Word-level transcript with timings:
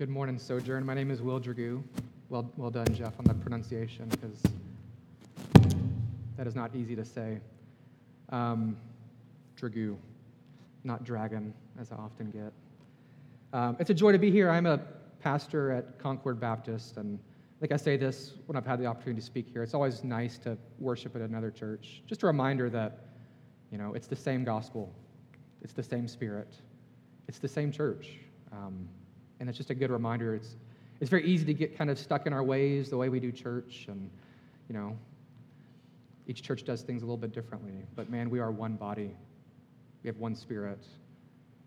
good 0.00 0.08
morning, 0.08 0.38
Sojourn. 0.38 0.86
My 0.86 0.94
name 0.94 1.10
is 1.10 1.20
Will 1.20 1.38
Dragoo. 1.38 1.82
Well, 2.30 2.50
well 2.56 2.70
done, 2.70 2.86
Jeff, 2.94 3.12
on 3.18 3.26
the 3.26 3.34
pronunciation, 3.34 4.08
because 4.08 4.42
that 6.38 6.46
is 6.46 6.54
not 6.54 6.74
easy 6.74 6.96
to 6.96 7.04
say. 7.04 7.38
Um, 8.30 8.78
Dragoo, 9.60 9.98
not 10.84 11.04
dragon, 11.04 11.52
as 11.78 11.92
I 11.92 11.96
often 11.96 12.30
get. 12.30 12.50
Um, 13.52 13.76
it's 13.78 13.90
a 13.90 13.94
joy 13.94 14.12
to 14.12 14.18
be 14.18 14.30
here. 14.30 14.48
I'm 14.48 14.64
a 14.64 14.80
pastor 15.20 15.70
at 15.70 15.98
Concord 15.98 16.40
Baptist, 16.40 16.96
and 16.96 17.18
like 17.60 17.70
I 17.70 17.76
say 17.76 17.98
this 17.98 18.36
when 18.46 18.56
I've 18.56 18.64
had 18.64 18.80
the 18.80 18.86
opportunity 18.86 19.20
to 19.20 19.26
speak 19.26 19.50
here. 19.52 19.62
It's 19.62 19.74
always 19.74 20.02
nice 20.02 20.38
to 20.38 20.56
worship 20.78 21.14
at 21.14 21.20
another 21.20 21.50
church. 21.50 22.02
Just 22.06 22.22
a 22.22 22.26
reminder 22.26 22.70
that, 22.70 23.00
you 23.70 23.76
know, 23.76 23.92
it's 23.92 24.06
the 24.06 24.16
same 24.16 24.44
gospel, 24.44 24.94
it's 25.60 25.74
the 25.74 25.82
same 25.82 26.08
spirit, 26.08 26.54
it's 27.28 27.38
the 27.38 27.48
same 27.48 27.70
church. 27.70 28.12
Um, 28.50 28.88
and 29.40 29.48
it's 29.48 29.58
just 29.58 29.70
a 29.70 29.74
good 29.74 29.90
reminder. 29.90 30.34
It's, 30.34 30.56
it's 31.00 31.10
very 31.10 31.24
easy 31.24 31.46
to 31.46 31.54
get 31.54 31.76
kind 31.76 31.90
of 31.90 31.98
stuck 31.98 32.26
in 32.26 32.32
our 32.32 32.44
ways, 32.44 32.90
the 32.90 32.96
way 32.96 33.08
we 33.08 33.18
do 33.18 33.32
church, 33.32 33.86
and, 33.88 34.10
you 34.68 34.74
know, 34.74 34.96
each 36.26 36.42
church 36.42 36.64
does 36.64 36.82
things 36.82 37.02
a 37.02 37.04
little 37.04 37.16
bit 37.16 37.32
differently. 37.32 37.72
But 37.96 38.10
man, 38.10 38.30
we 38.30 38.38
are 38.38 38.50
one 38.50 38.76
body. 38.76 39.10
We 40.04 40.08
have 40.08 40.18
one 40.18 40.36
spirit. 40.36 40.86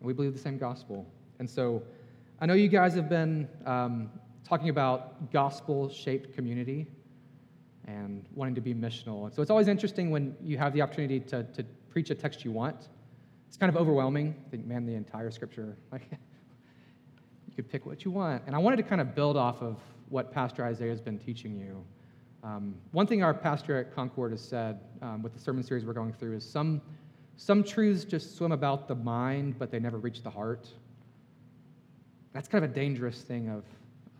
And 0.00 0.06
we 0.06 0.12
believe 0.12 0.32
the 0.32 0.38
same 0.38 0.56
gospel. 0.56 1.06
And 1.38 1.50
so 1.50 1.82
I 2.40 2.46
know 2.46 2.54
you 2.54 2.68
guys 2.68 2.94
have 2.94 3.08
been 3.08 3.48
um, 3.66 4.10
talking 4.48 4.68
about 4.68 5.30
gospel 5.32 5.90
shaped 5.90 6.34
community 6.34 6.86
and 7.86 8.24
wanting 8.34 8.54
to 8.54 8.60
be 8.60 8.72
missional. 8.72 9.26
And 9.26 9.34
so 9.34 9.42
it's 9.42 9.50
always 9.50 9.68
interesting 9.68 10.10
when 10.10 10.34
you 10.42 10.56
have 10.56 10.72
the 10.72 10.80
opportunity 10.80 11.20
to, 11.20 11.42
to 11.42 11.64
preach 11.90 12.10
a 12.10 12.14
text 12.14 12.44
you 12.44 12.52
want. 12.52 12.88
It's 13.48 13.56
kind 13.56 13.68
of 13.68 13.76
overwhelming. 13.76 14.34
I 14.46 14.50
think, 14.50 14.66
man, 14.66 14.86
the 14.86 14.94
entire 14.94 15.30
scripture. 15.30 15.76
Like, 15.92 16.08
you 17.56 17.62
could 17.62 17.70
pick 17.70 17.86
what 17.86 18.04
you 18.04 18.10
want. 18.10 18.42
And 18.46 18.56
I 18.56 18.58
wanted 18.58 18.76
to 18.78 18.82
kind 18.82 19.00
of 19.00 19.14
build 19.14 19.36
off 19.36 19.62
of 19.62 19.76
what 20.08 20.32
Pastor 20.32 20.64
Isaiah 20.64 20.90
has 20.90 21.00
been 21.00 21.18
teaching 21.18 21.56
you. 21.56 21.84
Um, 22.42 22.74
one 22.90 23.06
thing 23.06 23.22
our 23.22 23.32
pastor 23.32 23.78
at 23.78 23.94
Concord 23.94 24.32
has 24.32 24.40
said 24.40 24.80
um, 25.02 25.22
with 25.22 25.32
the 25.34 25.38
sermon 25.38 25.62
series 25.62 25.84
we're 25.84 25.92
going 25.92 26.12
through 26.12 26.36
is 26.36 26.44
some, 26.44 26.82
some 27.36 27.62
truths 27.62 28.04
just 28.04 28.36
swim 28.36 28.50
about 28.50 28.88
the 28.88 28.94
mind, 28.96 29.56
but 29.56 29.70
they 29.70 29.78
never 29.78 29.98
reach 29.98 30.24
the 30.24 30.30
heart. 30.30 30.68
That's 32.32 32.48
kind 32.48 32.64
of 32.64 32.72
a 32.72 32.74
dangerous 32.74 33.22
thing 33.22 33.48
of, 33.48 33.64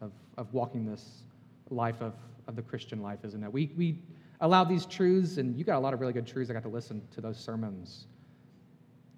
of, 0.01 0.13
of 0.39 0.55
walking 0.55 0.87
this 0.87 1.25
life 1.71 2.01
of, 2.01 2.15
of 2.47 2.55
the 2.55 2.63
Christian 2.63 3.03
life, 3.03 3.19
isn't 3.25 3.43
it? 3.43 3.53
We, 3.53 3.73
we 3.77 3.99
allow 4.43 4.63
these 4.63 4.87
truths, 4.87 5.39
and 5.39 5.59
you 5.59 5.65
got 5.65 5.77
a 5.77 5.81
lot 5.81 5.93
of 5.93 6.01
really 6.01 6.13
good 6.13 6.27
truths. 6.27 6.51
I 6.51 6.53
got 6.53 6.63
to 6.63 6.69
listen 6.69 7.03
to 7.15 7.21
those 7.21 7.37
sermons. 7.37 8.07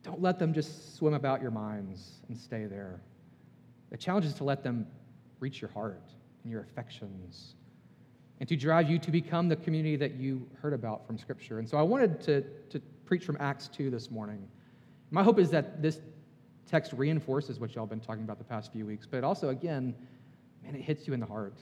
Don't 0.02 0.22
let 0.22 0.38
them 0.38 0.54
just 0.54 0.96
swim 0.96 1.12
about 1.12 1.42
your 1.42 1.50
minds 1.50 2.22
and 2.28 2.38
stay 2.38 2.64
there. 2.64 3.02
The 3.96 4.02
challenge 4.02 4.26
is 4.26 4.34
to 4.34 4.44
let 4.44 4.62
them 4.62 4.86
reach 5.40 5.62
your 5.62 5.70
heart 5.70 6.02
and 6.42 6.52
your 6.52 6.60
affections 6.60 7.54
and 8.40 8.46
to 8.46 8.54
drive 8.54 8.90
you 8.90 8.98
to 8.98 9.10
become 9.10 9.48
the 9.48 9.56
community 9.56 9.96
that 9.96 10.16
you 10.16 10.46
heard 10.60 10.74
about 10.74 11.06
from 11.06 11.16
Scripture. 11.16 11.60
And 11.60 11.66
so 11.66 11.78
I 11.78 11.82
wanted 11.82 12.20
to, 12.24 12.42
to 12.68 12.80
preach 13.06 13.24
from 13.24 13.38
Acts 13.40 13.68
2 13.68 13.88
this 13.88 14.10
morning. 14.10 14.46
My 15.10 15.22
hope 15.22 15.38
is 15.38 15.48
that 15.52 15.80
this 15.80 16.02
text 16.70 16.92
reinforces 16.92 17.58
what 17.58 17.74
y'all 17.74 17.84
have 17.84 17.88
been 17.88 18.00
talking 18.00 18.22
about 18.22 18.36
the 18.36 18.44
past 18.44 18.70
few 18.70 18.84
weeks, 18.84 19.06
but 19.10 19.24
also, 19.24 19.48
again, 19.48 19.94
man, 20.62 20.74
it 20.74 20.82
hits 20.82 21.06
you 21.06 21.14
in 21.14 21.20
the 21.20 21.24
heart. 21.24 21.56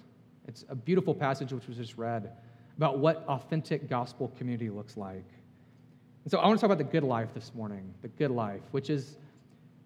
It's 0.48 0.65
a 0.69 0.75
beautiful 0.75 1.15
passage 1.15 1.53
which 1.53 1.69
was 1.69 1.77
just 1.77 1.97
read 1.97 2.33
about 2.77 2.98
what 2.98 3.25
authentic 3.29 3.89
gospel 3.89 4.33
community 4.37 4.71
looks 4.71 4.97
like. 4.97 5.29
And 6.25 6.33
so 6.33 6.41
I 6.41 6.48
want 6.48 6.59
to 6.59 6.61
talk 6.63 6.75
about 6.75 6.79
the 6.79 6.93
good 6.93 7.05
life 7.05 7.29
this 7.33 7.53
morning, 7.55 7.95
the 8.03 8.09
good 8.09 8.33
life, 8.33 8.63
which 8.73 8.91
is 8.91 9.19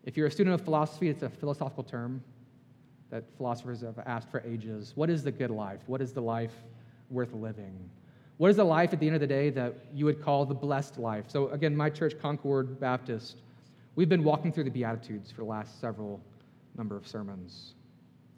if 0.05 0.17
you're 0.17 0.29
a 0.29 0.31
student 0.31 0.55
of 0.55 0.63
philosophy, 0.63 1.11
it's 1.11 1.23
a 1.23 1.29
philosophical 1.29 1.85
term 1.85 2.23
that 3.11 3.25
philosophers 3.37 3.81
have 3.81 3.99
asked 4.07 4.31
for 4.31 4.43
ages. 4.47 4.93
What 4.95 5.11
is 5.11 5.23
the 5.23 5.33
good 5.33 5.51
life? 5.51 5.81
What 5.87 6.01
is 6.01 6.13
the 6.13 6.21
life 6.21 6.53
worth 7.11 7.33
living? 7.33 7.89
What 8.37 8.51
is 8.51 8.57
the 8.57 8.65
life 8.65 8.93
at 8.93 9.01
the 9.01 9.07
end 9.07 9.17
of 9.17 9.21
the 9.21 9.27
day 9.27 9.51
that 9.51 9.75
you 9.93 10.05
would 10.05 10.23
call 10.23 10.45
the 10.45 10.55
blessed 10.55 10.99
life? 10.99 11.25
So, 11.29 11.49
again, 11.49 11.77
my 11.77 11.91
church, 11.91 12.15
Concord 12.21 12.79
Baptist, 12.79 13.39
we've 13.97 14.09
been 14.09 14.23
walking 14.23 14.53
through 14.53 14.65
the 14.65 14.71
Beatitudes 14.71 15.31
for 15.31 15.39
the 15.39 15.49
last 15.49 15.81
several 15.81 16.21
number 16.77 16.97
of 16.97 17.07
sermons. 17.07 17.75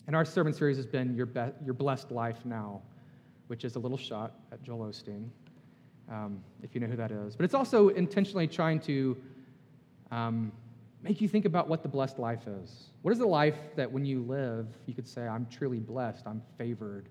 And 0.07 0.17
our 0.17 0.25
sermon 0.25 0.55
series 0.55 0.79
has 0.79 0.87
been 0.87 1.15
Your, 1.15 1.27
Be- 1.27 1.53
Your 1.65 1.75
Blessed 1.75 2.11
Life 2.11 2.47
Now, 2.47 2.81
which 3.49 3.65
is 3.65 3.77
a 3.77 3.79
little 3.79 3.99
shot 3.99 4.33
at 4.53 4.63
Joel 4.63 4.87
Osteen, 4.87 5.29
um, 6.11 6.43
if 6.63 6.75
you 6.75 6.81
know 6.81 6.87
who 6.87 6.97
that 6.97 7.11
is. 7.11 7.37
But 7.37 7.45
it's 7.45 7.55
also 7.55 7.89
intentionally 7.89 8.47
trying 8.47 8.81
to 8.81 9.17
um, 10.11 10.51
make 11.03 11.21
you 11.21 11.29
think 11.29 11.45
about 11.45 11.69
what 11.69 11.83
the 11.83 11.89
blessed 11.89 12.19
life 12.19 12.47
is. 12.47 12.91
What 13.03 13.13
is 13.13 13.19
the 13.19 13.27
life 13.27 13.57
that 13.77 13.91
when 13.91 14.05
you 14.05 14.23
live, 14.23 14.67
you 14.87 14.95
could 14.95 15.09
say, 15.09 15.27
I'm 15.27 15.47
truly 15.47 15.79
blessed, 15.79 16.27
I'm 16.27 16.43
favored 16.59 17.09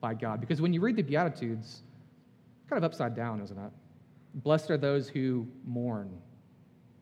by 0.00 0.14
God? 0.14 0.40
Because 0.40 0.60
when 0.60 0.72
you 0.72 0.80
read 0.80 0.96
the 0.96 1.02
Beatitudes, 1.02 1.82
kind 2.68 2.82
of 2.82 2.84
upside 2.84 3.14
down, 3.14 3.40
isn't 3.40 3.58
it? 3.58 3.72
Blessed 4.34 4.70
are 4.70 4.76
those 4.76 5.08
who 5.08 5.46
mourn, 5.64 6.10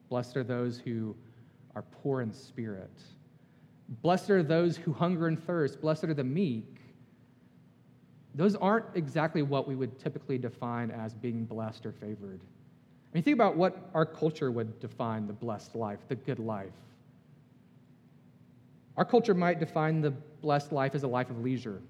blessed 0.08 0.36
are 0.36 0.44
those 0.44 0.78
who 0.78 1.16
are 1.74 1.82
poor 1.82 2.20
in 2.20 2.32
spirit, 2.32 3.02
blessed 4.02 4.30
are 4.30 4.42
those 4.42 4.76
who 4.76 4.92
hunger 4.92 5.28
and 5.28 5.42
thirst, 5.42 5.80
blessed 5.80 6.04
are 6.04 6.14
the 6.14 6.24
meek. 6.24 6.78
Those 8.34 8.56
aren't 8.56 8.86
exactly 8.94 9.42
what 9.42 9.68
we 9.68 9.76
would 9.76 9.98
typically 9.98 10.38
define 10.38 10.90
as 10.90 11.14
being 11.14 11.44
blessed 11.44 11.84
or 11.84 11.92
favored. 11.92 12.40
I 13.12 13.16
mean, 13.16 13.24
think 13.24 13.34
about 13.34 13.56
what 13.56 13.90
our 13.92 14.06
culture 14.06 14.50
would 14.50 14.80
define 14.80 15.26
the 15.26 15.34
blessed 15.34 15.74
life, 15.74 15.98
the 16.08 16.14
good 16.14 16.38
life. 16.38 16.72
Our 18.96 19.04
culture 19.04 19.34
might 19.34 19.60
define 19.60 20.00
the 20.00 20.10
blessed 20.10 20.72
life 20.72 20.94
as 20.94 21.02
a 21.02 21.08
life 21.08 21.28
of 21.28 21.40
leisure, 21.40 21.82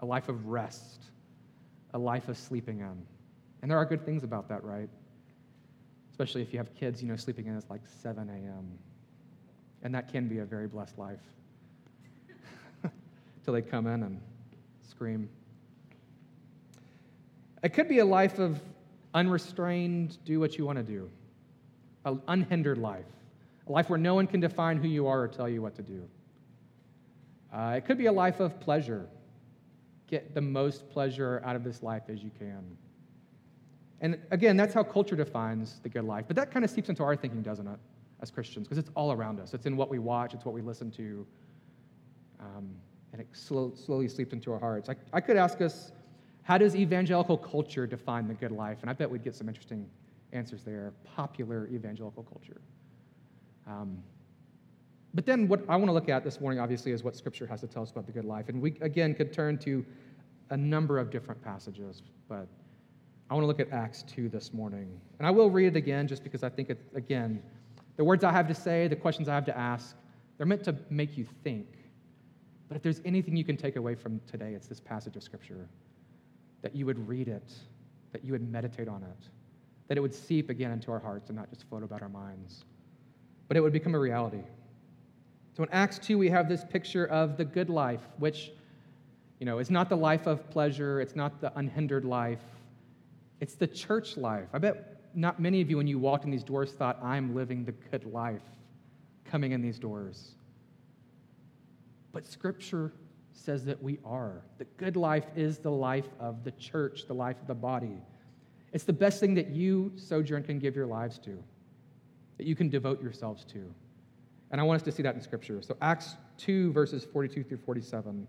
a 0.00 0.06
life 0.06 0.30
of 0.30 0.46
rest, 0.46 1.02
a 1.92 1.98
life 1.98 2.28
of 2.28 2.38
sleeping 2.38 2.80
in. 2.80 3.02
And 3.60 3.70
there 3.70 3.76
are 3.76 3.84
good 3.84 4.06
things 4.06 4.24
about 4.24 4.48
that, 4.48 4.64
right? 4.64 4.88
Especially 6.10 6.40
if 6.40 6.52
you 6.52 6.58
have 6.58 6.74
kids, 6.74 7.02
you 7.02 7.08
know, 7.08 7.16
sleeping 7.16 7.46
in 7.46 7.56
is 7.56 7.64
like 7.68 7.82
7 8.02 8.28
a.m. 8.28 8.78
And 9.82 9.94
that 9.94 10.10
can 10.10 10.28
be 10.28 10.38
a 10.38 10.44
very 10.46 10.66
blessed 10.66 10.98
life. 10.98 11.20
Till 13.44 13.52
they 13.52 13.62
come 13.62 13.86
in 13.86 14.02
and 14.02 14.20
scream. 14.88 15.28
It 17.62 17.74
could 17.74 17.88
be 17.88 17.98
a 17.98 18.04
life 18.04 18.38
of 18.38 18.60
unrestrained, 19.14 20.18
do 20.24 20.40
what 20.40 20.58
you 20.58 20.66
want 20.66 20.76
to 20.78 20.82
do, 20.82 21.08
an 22.04 22.20
unhindered 22.28 22.78
life, 22.78 23.06
a 23.66 23.72
life 23.72 23.88
where 23.88 23.98
no 23.98 24.14
one 24.14 24.26
can 24.26 24.40
define 24.40 24.76
who 24.76 24.88
you 24.88 25.06
are 25.06 25.22
or 25.22 25.28
tell 25.28 25.48
you 25.48 25.62
what 25.62 25.74
to 25.76 25.82
do. 25.82 26.02
Uh, 27.52 27.74
it 27.76 27.86
could 27.86 27.96
be 27.96 28.06
a 28.06 28.12
life 28.12 28.40
of 28.40 28.58
pleasure. 28.60 29.06
Get 30.08 30.34
the 30.34 30.40
most 30.40 30.90
pleasure 30.90 31.40
out 31.44 31.56
of 31.56 31.62
this 31.64 31.82
life 31.82 32.02
as 32.08 32.22
you 32.22 32.30
can. 32.38 32.76
And 34.00 34.18
again, 34.32 34.56
that's 34.56 34.74
how 34.74 34.82
culture 34.82 35.16
defines 35.16 35.80
the 35.82 35.88
good 35.88 36.04
life. 36.04 36.24
But 36.26 36.36
that 36.36 36.50
kind 36.50 36.64
of 36.64 36.70
seeps 36.70 36.88
into 36.88 37.02
our 37.02 37.16
thinking, 37.16 37.42
doesn't 37.42 37.66
it, 37.66 37.78
as 38.20 38.30
Christians? 38.30 38.66
Because 38.66 38.78
it's 38.78 38.90
all 38.94 39.12
around 39.12 39.40
us. 39.40 39.54
It's 39.54 39.66
in 39.66 39.76
what 39.76 39.88
we 39.88 39.98
watch, 39.98 40.34
it's 40.34 40.44
what 40.44 40.54
we 40.54 40.60
listen 40.60 40.90
to. 40.92 41.26
Um, 42.40 42.74
and 43.12 43.20
it 43.20 43.28
slow, 43.32 43.72
slowly 43.74 44.08
seeps 44.08 44.32
into 44.32 44.52
our 44.52 44.58
hearts. 44.58 44.88
I, 44.88 44.96
I 45.12 45.20
could 45.20 45.36
ask 45.36 45.60
us 45.60 45.92
how 46.44 46.58
does 46.58 46.76
evangelical 46.76 47.38
culture 47.38 47.86
define 47.86 48.28
the 48.28 48.34
good 48.34 48.52
life? 48.52 48.78
And 48.82 48.90
I 48.90 48.92
bet 48.92 49.10
we'd 49.10 49.24
get 49.24 49.34
some 49.34 49.48
interesting 49.48 49.88
answers 50.32 50.62
there. 50.62 50.92
Popular 51.16 51.66
evangelical 51.68 52.22
culture. 52.22 52.60
Um, 53.66 54.02
but 55.14 55.24
then, 55.24 55.48
what 55.48 55.62
I 55.68 55.76
want 55.76 55.88
to 55.88 55.92
look 55.92 56.08
at 56.08 56.22
this 56.22 56.40
morning, 56.40 56.60
obviously, 56.60 56.92
is 56.92 57.02
what 57.02 57.16
Scripture 57.16 57.46
has 57.46 57.60
to 57.60 57.66
tell 57.66 57.82
us 57.82 57.90
about 57.90 58.04
the 58.04 58.12
good 58.12 58.24
life. 58.26 58.48
And 58.48 58.60
we, 58.60 58.76
again, 58.80 59.14
could 59.14 59.32
turn 59.32 59.56
to 59.58 59.84
a 60.50 60.56
number 60.56 60.98
of 60.98 61.10
different 61.10 61.42
passages, 61.42 62.02
but 62.28 62.46
I 63.30 63.34
want 63.34 63.44
to 63.44 63.46
look 63.46 63.60
at 63.60 63.70
Acts 63.72 64.02
2 64.02 64.28
this 64.28 64.52
morning. 64.52 65.00
And 65.18 65.26
I 65.26 65.30
will 65.30 65.48
read 65.48 65.68
it 65.68 65.76
again 65.76 66.06
just 66.06 66.22
because 66.22 66.42
I 66.42 66.50
think, 66.50 66.68
it, 66.68 66.78
again, 66.94 67.42
the 67.96 68.04
words 68.04 68.22
I 68.22 68.32
have 68.32 68.48
to 68.48 68.54
say, 68.54 68.86
the 68.86 68.96
questions 68.96 69.28
I 69.28 69.34
have 69.34 69.46
to 69.46 69.56
ask, 69.56 69.96
they're 70.36 70.46
meant 70.46 70.64
to 70.64 70.76
make 70.90 71.16
you 71.16 71.26
think. 71.42 71.68
But 72.68 72.76
if 72.76 72.82
there's 72.82 73.00
anything 73.04 73.36
you 73.36 73.44
can 73.44 73.56
take 73.56 73.76
away 73.76 73.94
from 73.94 74.20
today, 74.26 74.52
it's 74.52 74.66
this 74.66 74.80
passage 74.80 75.16
of 75.16 75.22
Scripture 75.22 75.68
that 76.64 76.74
you 76.74 76.86
would 76.86 77.06
read 77.06 77.28
it, 77.28 77.52
that 78.12 78.24
you 78.24 78.32
would 78.32 78.50
meditate 78.50 78.88
on 78.88 79.02
it, 79.02 79.28
that 79.86 79.98
it 79.98 80.00
would 80.00 80.14
seep 80.14 80.48
again 80.48 80.70
into 80.70 80.90
our 80.90 80.98
hearts 80.98 81.28
and 81.28 81.36
not 81.36 81.50
just 81.50 81.68
float 81.68 81.82
about 81.82 82.00
our 82.00 82.08
minds, 82.08 82.64
but 83.48 83.56
it 83.58 83.60
would 83.60 83.72
become 83.72 83.94
a 83.94 83.98
reality. 83.98 84.40
So 85.54 85.62
in 85.62 85.68
Acts 85.72 85.98
2, 85.98 86.16
we 86.16 86.30
have 86.30 86.48
this 86.48 86.64
picture 86.64 87.04
of 87.06 87.36
the 87.36 87.44
good 87.44 87.68
life, 87.68 88.00
which, 88.18 88.50
you 89.40 89.44
know, 89.44 89.58
is 89.58 89.70
not 89.70 89.90
the 89.90 89.96
life 89.96 90.26
of 90.26 90.48
pleasure, 90.48 91.02
it's 91.02 91.14
not 91.14 91.38
the 91.42 91.52
unhindered 91.58 92.06
life, 92.06 92.42
it's 93.40 93.56
the 93.56 93.66
church 93.66 94.16
life. 94.16 94.48
I 94.54 94.58
bet 94.58 95.02
not 95.14 95.38
many 95.38 95.60
of 95.60 95.68
you, 95.68 95.76
when 95.76 95.86
you 95.86 95.98
walked 95.98 96.24
in 96.24 96.30
these 96.30 96.42
doors, 96.42 96.72
thought, 96.72 96.98
I'm 97.02 97.34
living 97.34 97.66
the 97.66 97.72
good 97.72 98.10
life 98.10 98.42
coming 99.26 99.52
in 99.52 99.60
these 99.60 99.78
doors. 99.78 100.30
But 102.10 102.26
Scripture 102.26 102.90
says 103.34 103.64
that 103.64 103.82
we 103.82 103.98
are. 104.04 104.42
The 104.58 104.64
good 104.76 104.96
life 104.96 105.26
is 105.36 105.58
the 105.58 105.70
life 105.70 106.08
of 106.18 106.44
the 106.44 106.52
church, 106.52 107.06
the 107.06 107.14
life 107.14 107.40
of 107.40 107.46
the 107.46 107.54
body. 107.54 107.98
It's 108.72 108.84
the 108.84 108.92
best 108.92 109.20
thing 109.20 109.34
that 109.34 109.50
you, 109.50 109.92
Sojourn, 109.96 110.44
can 110.44 110.58
give 110.58 110.74
your 110.74 110.86
lives 110.86 111.18
to, 111.20 111.42
that 112.38 112.46
you 112.46 112.56
can 112.56 112.68
devote 112.68 113.02
yourselves 113.02 113.44
to. 113.46 113.72
And 114.50 114.60
I 114.60 114.64
want 114.64 114.80
us 114.80 114.84
to 114.84 114.92
see 114.92 115.02
that 115.02 115.14
in 115.14 115.20
Scripture. 115.20 115.60
So, 115.62 115.76
Acts 115.82 116.16
2, 116.38 116.72
verses 116.72 117.04
42 117.04 117.44
through 117.44 117.58
47. 117.58 118.26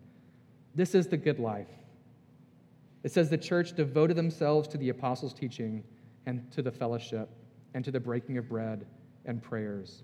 This 0.74 0.96
is 0.96 1.08
the 1.08 1.18
good 1.18 1.40
life. 1.40 1.70
It 3.04 3.12
says 3.12 3.30
the 3.30 3.38
church 3.38 3.76
devoted 3.76 4.18
themselves 4.18 4.68
to 4.70 4.78
the 4.78 4.90
apostles' 4.90 5.34
teaching 5.34 5.84
and 6.26 6.52
to 6.52 6.62
the 6.62 6.72
fellowship 6.72 7.30
and 7.76 7.86
to 7.86 7.92
the 7.92 8.00
breaking 8.00 8.38
of 8.38 8.50
bread 8.50 8.86
and 9.26 9.42
prayers. 9.42 10.04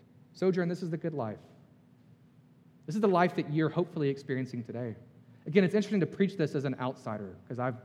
Sojourn, 0.33 0.69
this 0.69 0.81
is 0.81 0.89
the 0.89 0.97
good 0.97 1.13
life. 1.13 1.39
This 2.85 2.95
is 2.95 3.01
the 3.01 3.07
life 3.07 3.35
that 3.35 3.51
you're 3.53 3.69
hopefully 3.69 4.09
experiencing 4.09 4.63
today. 4.63 4.95
Again, 5.45 5.63
it's 5.63 5.75
interesting 5.75 5.99
to 5.99 6.05
preach 6.05 6.37
this 6.37 6.55
as 6.55 6.65
an 6.65 6.75
outsider 6.79 7.35
because 7.43 7.59
I've 7.59 7.75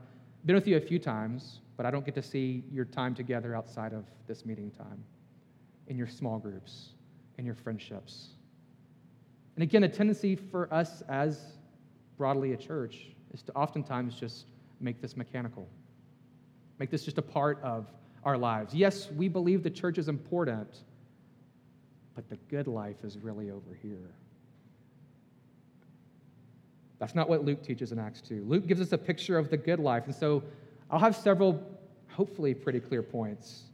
been 0.45 0.55
with 0.55 0.67
you 0.67 0.77
a 0.77 0.81
few 0.81 0.99
times, 0.99 1.59
but 1.75 1.85
I 1.85 1.91
don't 1.91 2.05
get 2.05 2.15
to 2.15 2.21
see 2.21 2.63
your 2.71 2.85
time 2.85 3.15
together 3.15 3.55
outside 3.55 3.93
of 3.93 4.05
this 4.27 4.45
meeting 4.45 4.71
time, 4.71 5.03
in 5.87 5.97
your 5.97 6.07
small 6.07 6.39
groups, 6.39 6.89
in 7.37 7.45
your 7.45 7.55
friendships. 7.55 8.29
And 9.55 9.63
again, 9.63 9.83
a 9.83 9.89
tendency 9.89 10.35
for 10.35 10.71
us 10.73 11.03
as 11.09 11.57
broadly 12.17 12.53
a 12.53 12.57
church 12.57 13.07
is 13.33 13.41
to 13.43 13.53
oftentimes 13.53 14.15
just 14.15 14.45
make 14.79 15.01
this 15.01 15.17
mechanical, 15.17 15.67
make 16.79 16.89
this 16.89 17.03
just 17.03 17.17
a 17.17 17.23
part 17.23 17.61
of 17.63 17.87
our 18.23 18.37
lives. 18.37 18.73
Yes, 18.73 19.11
we 19.11 19.27
believe 19.27 19.63
the 19.63 19.69
church 19.69 19.97
is 19.97 20.09
important, 20.09 20.83
but 22.17 22.27
the 22.29 22.37
good 22.49 22.65
life 22.65 23.03
is 23.03 23.19
really 23.19 23.51
over 23.51 23.77
here. 23.79 24.09
That's 26.97 27.13
not 27.13 27.29
what 27.29 27.45
Luke 27.45 27.61
teaches 27.61 27.91
in 27.91 27.99
Acts 27.99 28.21
2. 28.21 28.43
Luke 28.47 28.65
gives 28.65 28.81
us 28.81 28.91
a 28.91 28.97
picture 28.97 29.37
of 29.37 29.51
the 29.51 29.57
good 29.57 29.79
life. 29.79 30.05
And 30.07 30.15
so 30.15 30.41
I'll 30.89 30.97
have 30.97 31.15
several, 31.15 31.61
hopefully, 32.09 32.55
pretty 32.55 32.79
clear 32.79 33.03
points. 33.03 33.65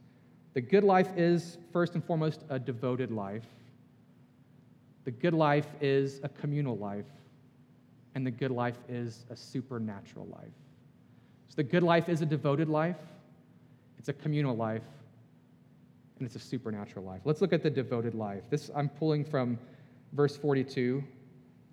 The 0.52 0.60
good 0.60 0.84
life 0.84 1.08
is, 1.16 1.56
first 1.72 1.94
and 1.94 2.04
foremost, 2.04 2.44
a 2.50 2.58
devoted 2.58 3.10
life. 3.10 3.46
The 5.06 5.10
good 5.10 5.32
life 5.32 5.68
is 5.80 6.20
a 6.22 6.28
communal 6.28 6.76
life. 6.76 7.06
And 8.14 8.26
the 8.26 8.30
good 8.30 8.50
life 8.50 8.76
is 8.90 9.24
a 9.30 9.36
supernatural 9.36 10.26
life. 10.26 10.52
So 11.48 11.54
the 11.56 11.62
good 11.62 11.82
life 11.82 12.10
is 12.10 12.20
a 12.20 12.26
devoted 12.26 12.68
life, 12.68 12.98
it's 13.96 14.10
a 14.10 14.12
communal 14.12 14.54
life, 14.54 14.82
and 16.18 16.26
it's 16.26 16.36
a 16.36 16.40
supernatural 16.40 17.04
life. 17.04 17.22
Let's 17.24 17.40
look 17.40 17.52
at 17.52 17.62
the 17.62 17.70
devoted 17.70 18.14
life. 18.14 18.44
This 18.50 18.70
I'm 18.74 18.88
pulling 18.88 19.24
from 19.24 19.58
verse 20.12 20.36
42. 20.36 21.02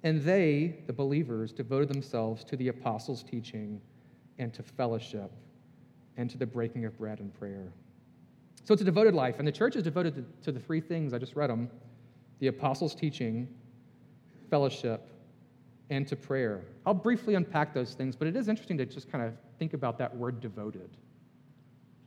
And 0.04 0.22
they, 0.22 0.80
the 0.88 0.94
believers, 0.94 1.52
devoted 1.52 1.88
themselves 1.88 2.44
to 2.46 2.56
the 2.56 2.70
apostles' 2.70 3.24
teaching 3.24 3.80
and 4.40 4.52
to 4.54 4.64
fellowship 4.64 5.32
and 6.18 6.30
to 6.30 6.38
the 6.38 6.46
breaking 6.46 6.86
of 6.86 6.98
bread 6.98 7.20
and 7.20 7.34
prayer. 7.34 7.72
So 8.64 8.74
it's 8.74 8.82
a 8.82 8.86
devoted 8.86 9.14
life, 9.14 9.40
and 9.40 9.48
the 9.48 9.52
church 9.52 9.76
is 9.76 9.84
devoted 9.84 10.26
to, 10.44 10.52
the 10.52 10.60
three 10.60 10.82
things. 10.82 11.14
I 11.14 11.18
just 11.18 11.36
read 11.36 11.50
them 11.50 11.70
the 12.40 12.48
apostles' 12.48 12.96
teaching, 12.96 13.48
fellowship, 14.50 15.08
and 15.92 16.08
to 16.08 16.16
prayer. 16.16 16.64
I'll 16.86 16.94
briefly 16.94 17.36
unpack 17.36 17.74
those 17.74 17.94
things, 17.94 18.16
but 18.16 18.28
it 18.28 18.36
is 18.36 18.48
interesting 18.48 18.78
to 18.80 18.86
just 18.86 19.12
kind 19.12 19.24
of 19.24 19.34
think 19.60 19.74
about 19.74 20.00
that 20.00 20.16
word 20.16 20.42
devoted. 20.42 20.90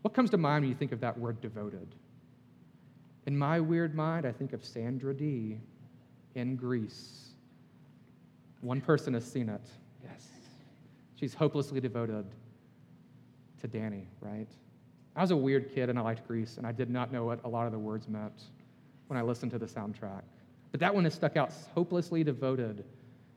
What 0.03 0.13
comes 0.13 0.31
to 0.31 0.37
mind 0.37 0.63
when 0.63 0.71
you 0.71 0.77
think 0.77 0.91
of 0.91 1.01
that 1.01 1.17
word 1.17 1.41
devoted? 1.41 1.95
In 3.27 3.37
my 3.37 3.59
weird 3.59 3.95
mind, 3.95 4.27
I 4.27 4.33
think 4.33 4.53
of 4.53 4.65
Sandra 4.65 5.15
Dee 5.15 5.59
in 6.35 6.57
Grease. 6.57 7.31
One 8.61 8.81
person 8.81 9.15
has 9.15 9.25
seen 9.25 9.49
it. 9.49 9.63
Yes. 10.03 10.27
She's 11.19 11.33
hopelessly 11.35 11.81
devoted 11.81 12.27
to 13.61 13.69
Danny, 13.69 14.07
right? 14.21 14.49
I 15.17 15.23
was 15.23 15.31
a 15.31 15.37
weird 15.37 15.73
kid 15.75 15.89
and 15.89 15.99
I 15.99 16.03
liked 16.03 16.27
Grease, 16.27 16.59
and 16.59 16.67
I 16.67 16.73
did 16.73 16.91
not 16.91 17.13
know 17.13 17.25
what 17.25 17.41
a 17.45 17.49
lot 17.49 17.67
of 17.67 17.73
the 17.73 17.79
words 17.79 18.09
meant 18.09 18.43
when 19.07 19.19
I 19.19 19.23
listened 19.23 19.53
to 19.53 19.59
the 19.59 19.67
soundtrack. 19.67 20.23
But 20.71 20.81
that 20.81 20.95
one 20.95 21.05
has 21.05 21.15
stuck 21.15 21.37
out 21.37 21.53
hopelessly 21.75 22.25
devoted 22.25 22.85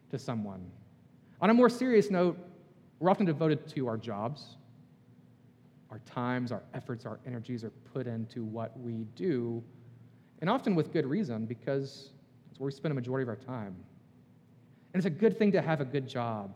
to 0.09 0.17
someone. 0.17 0.69
On 1.39 1.49
a 1.49 1.53
more 1.53 1.69
serious 1.69 2.09
note, 2.09 2.37
we're 2.99 3.11
often 3.11 3.25
devoted 3.25 3.67
to 3.69 3.87
our 3.87 3.97
jobs. 3.97 4.57
Our 5.91 5.99
times, 5.99 6.51
our 6.51 6.63
efforts, 6.73 7.05
our 7.05 7.19
energies 7.27 7.63
are 7.63 7.69
put 7.93 8.07
into 8.07 8.43
what 8.43 8.77
we 8.79 9.05
do, 9.15 9.63
and 10.41 10.49
often 10.49 10.75
with 10.75 10.93
good 10.93 11.05
reason 11.05 11.45
because 11.45 12.09
it's 12.49 12.59
where 12.59 12.65
we 12.65 12.71
spend 12.71 12.91
a 12.91 12.95
majority 12.95 13.23
of 13.23 13.29
our 13.29 13.35
time. 13.35 13.75
And 14.93 14.99
it's 14.99 15.05
a 15.05 15.09
good 15.09 15.37
thing 15.37 15.51
to 15.51 15.61
have 15.61 15.81
a 15.81 15.85
good 15.85 16.07
job, 16.07 16.55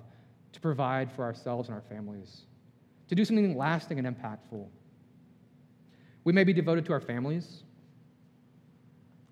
to 0.54 0.60
provide 0.60 1.12
for 1.12 1.24
ourselves 1.24 1.70
and 1.70 1.76
our 1.76 1.84
families, 1.90 2.42
to 3.08 3.16
do 3.16 3.26
something 3.26 3.58
lasting 3.58 4.00
and 4.00 4.08
impactful. 4.08 4.66
We 6.24 6.34
may 6.34 6.44
be 6.44 6.54
devoted 6.54 6.86
to 6.86 6.94
our 6.94 7.02
families. 7.02 7.64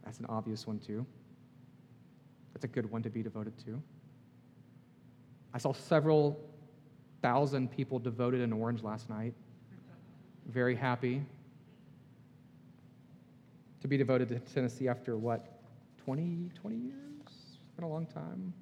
That's 0.03 0.19
an 0.19 0.25
obvious 0.27 0.65
one, 0.65 0.79
too. 0.79 1.05
That's 2.53 2.65
a 2.65 2.67
good 2.67 2.89
one 2.91 3.03
to 3.03 3.09
be 3.09 3.21
devoted 3.21 3.53
to. 3.65 3.81
I 5.53 5.59
saw 5.59 5.73
several 5.73 6.39
thousand 7.21 7.71
people 7.71 7.99
devoted 7.99 8.41
in 8.41 8.51
Orange 8.51 8.83
last 8.83 9.09
night. 9.09 9.33
Very 10.47 10.75
happy 10.75 11.23
to 13.81 13.87
be 13.87 13.97
devoted 13.97 14.29
to 14.29 14.39
Tennessee 14.39 14.87
after 14.87 15.17
what, 15.17 15.59
20, 16.03 16.49
20 16.53 16.75
years? 16.75 16.93
It's 17.25 17.75
been 17.75 17.85
a 17.85 17.89
long 17.89 18.05
time. 18.05 18.53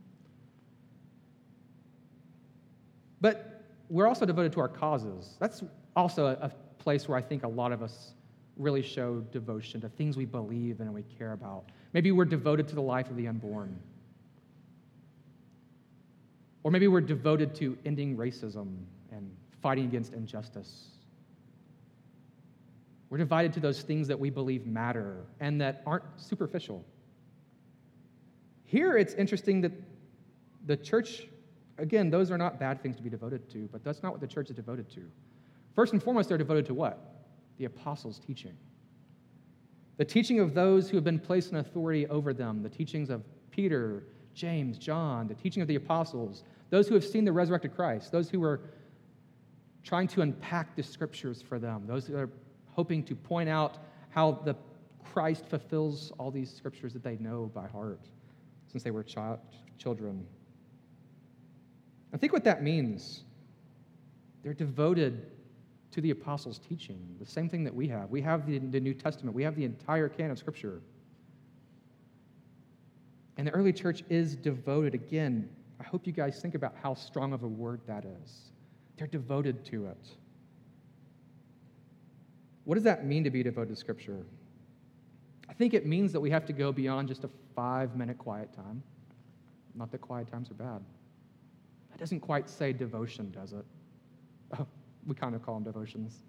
But 3.22 3.64
we're 3.90 4.08
also 4.08 4.26
devoted 4.26 4.52
to 4.54 4.60
our 4.60 4.68
causes. 4.68 5.36
That's 5.40 5.64
also 5.96 6.28
a, 6.28 6.34
a 6.34 6.52
place 6.78 7.08
where 7.08 7.18
I 7.18 7.22
think 7.22 7.44
a 7.44 7.48
lot 7.48 7.72
of 7.72 7.82
us 7.82 8.14
really 8.58 8.82
show 8.82 9.22
devotion 9.32 9.82
to 9.82 9.90
things 9.90 10.18
we 10.18 10.26
believe 10.26 10.80
in 10.80 10.88
and 10.88 10.94
we 10.94 11.04
care 11.18 11.34
about. 11.34 11.66
Maybe 11.94 12.12
we're 12.12 12.26
devoted 12.26 12.68
to 12.70 12.76
the 12.76 12.82
life 12.82 13.10
of 13.10 13.16
the 13.16 13.28
unborn. 13.28 13.80
Or 16.64 16.72
maybe 16.72 16.88
we're 16.88 17.02
devoted 17.02 17.56
to 17.56 17.78
ending 17.86 18.18
racism 18.18 18.78
and 19.12 19.32
fighting 19.62 19.86
against 19.86 20.14
injustice. 20.14 20.88
We're 23.10 23.18
divided 23.18 23.54
to 23.54 23.60
those 23.60 23.82
things 23.82 24.08
that 24.08 24.20
we 24.20 24.30
believe 24.30 24.66
matter 24.66 25.26
and 25.40 25.62
that 25.62 25.82
aren't 25.86 26.04
superficial. 26.18 26.84
Here 28.66 28.98
it's 28.98 29.14
interesting 29.14 29.62
that 29.62 29.72
the 30.66 30.76
church, 30.76 31.28
again, 31.78 32.10
those 32.10 32.32
are 32.32 32.38
not 32.38 32.60
bad 32.60 32.82
things 32.82 32.98
to 32.98 33.02
be 33.02 33.10
devoted 33.10 33.50
to, 33.52 33.70
but 33.72 33.84
that's 33.84 34.04
not 34.04 34.12
what 34.12 34.20
the 34.20 34.28
church 34.28 34.50
is 34.50 34.56
devoted 34.56 34.90
to. 34.92 35.02
First 35.74 35.94
and 35.94 36.04
foremost, 36.04 36.28
they're 36.28 36.38
devoted 36.38 36.66
to 36.66 36.74
what? 36.74 37.26
The 37.58 37.66
apostles' 37.66 38.20
teaching. 38.20 38.58
The 39.96 40.06
teaching 40.06 40.40
of 40.40 40.54
those 40.54 40.90
who 40.90 40.98
have 40.98 41.04
been 41.04 41.20
placed 41.20 41.52
in 41.52 41.58
authority 41.58 42.08
over 42.08 42.34
them, 42.34 42.62
the 42.62 42.70
teachings 42.70 43.10
of 43.10 43.24
Peter, 43.52 44.04
James, 44.34 44.78
John, 44.78 45.28
the 45.28 45.34
teaching 45.34 45.62
of 45.62 45.68
the 45.68 45.76
apostles, 45.76 46.44
those 46.70 46.88
who 46.88 46.94
have 46.94 47.06
seen 47.06 47.24
the 47.24 47.32
resurrected 47.32 47.74
Christ, 47.74 48.12
those 48.12 48.30
who 48.30 48.40
were 48.40 48.62
trying 49.84 50.08
to 50.10 50.22
unpack 50.22 50.76
the 50.76 50.84
scriptures 50.84 51.42
for 51.42 51.58
them, 51.58 51.86
those 51.88 52.06
who 52.06 52.18
are 52.18 52.30
hoping 52.78 53.04
to 53.04 53.16
point 53.16 53.50
out 53.50 53.80
how 54.10 54.32
the 54.46 54.56
Christ 55.04 55.46
fulfills 55.48 56.12
all 56.20 56.30
these 56.30 56.54
scriptures 56.54 56.94
that 56.94 57.04
they 57.04 57.18
know 57.18 57.52
by 57.54 57.68
heart 57.68 58.02
since 58.72 58.84
they 58.84 58.92
were 58.92 59.04
child, 59.04 59.40
children. 59.80 60.26
I 62.14 62.18
think 62.18 62.34
what 62.34 62.44
that 62.44 62.62
means, 62.62 63.24
they're 64.44 64.54
devoted 64.54 65.26
to 65.92 66.02
the 66.02 66.12
apostles' 66.12 66.60
teaching, 66.60 67.00
the 67.20 67.26
same 67.26 67.50
thing 67.50 67.64
that 67.64 67.74
we 67.74 67.88
have. 67.88 68.12
We 68.12 68.22
have 68.22 68.46
the, 68.46 68.60
the 68.60 68.80
New 68.80 68.94
Testament, 68.94 69.36
we 69.36 69.44
have 69.44 69.56
the 69.56 69.66
entire 69.66 70.08
canon 70.08 70.32
of 70.32 70.38
Scripture. 70.38 70.82
And 73.38 73.48
the 73.48 73.52
early 73.52 73.74
church 73.74 74.04
is 74.10 74.36
devoted. 74.36 74.94
Again, 74.94 75.50
I 75.80 75.84
hope 75.84 76.06
you 76.06 76.14
guys 76.14 76.40
think 76.42 76.54
about 76.54 76.76
how 76.82 76.94
strong 76.94 77.34
of 77.34 77.44
a 77.44 77.48
word 77.48 77.82
that 77.88 78.06
is. 78.06 78.52
They're 78.98 79.08
devoted 79.08 79.66
to 79.66 79.88
it. 79.88 80.08
What 82.68 82.76
does 82.76 82.84
that 82.84 83.06
mean 83.06 83.24
to 83.24 83.30
be 83.30 83.44
devoted 83.44 83.70
to 83.70 83.76
Scripture? 83.78 84.26
I 85.48 85.54
think 85.54 85.74
it 85.74 85.86
means 85.86 86.12
that 86.12 86.20
we 86.20 86.30
have 86.32 86.46
to 86.48 86.52
go 86.52 86.74
beyond 86.74 87.08
just 87.08 87.24
a 87.24 87.30
five 87.56 87.96
minute 87.96 88.18
quiet 88.18 88.52
time. 88.54 88.84
Not 89.74 89.90
that 89.94 90.02
quiet 90.02 90.30
times 90.30 90.52
are 90.52 90.56
bad. 90.56 90.82
That 91.92 91.98
doesn't 91.98 92.20
quite 92.20 92.50
say 92.50 92.74
devotion, 92.74 93.32
does 93.32 93.54
it? 93.54 93.64
Oh, 94.60 94.68
we 95.06 95.16
kind 95.16 95.34
of 95.34 95.46
call 95.46 95.54
them 95.54 95.64
devotions. 95.64 96.24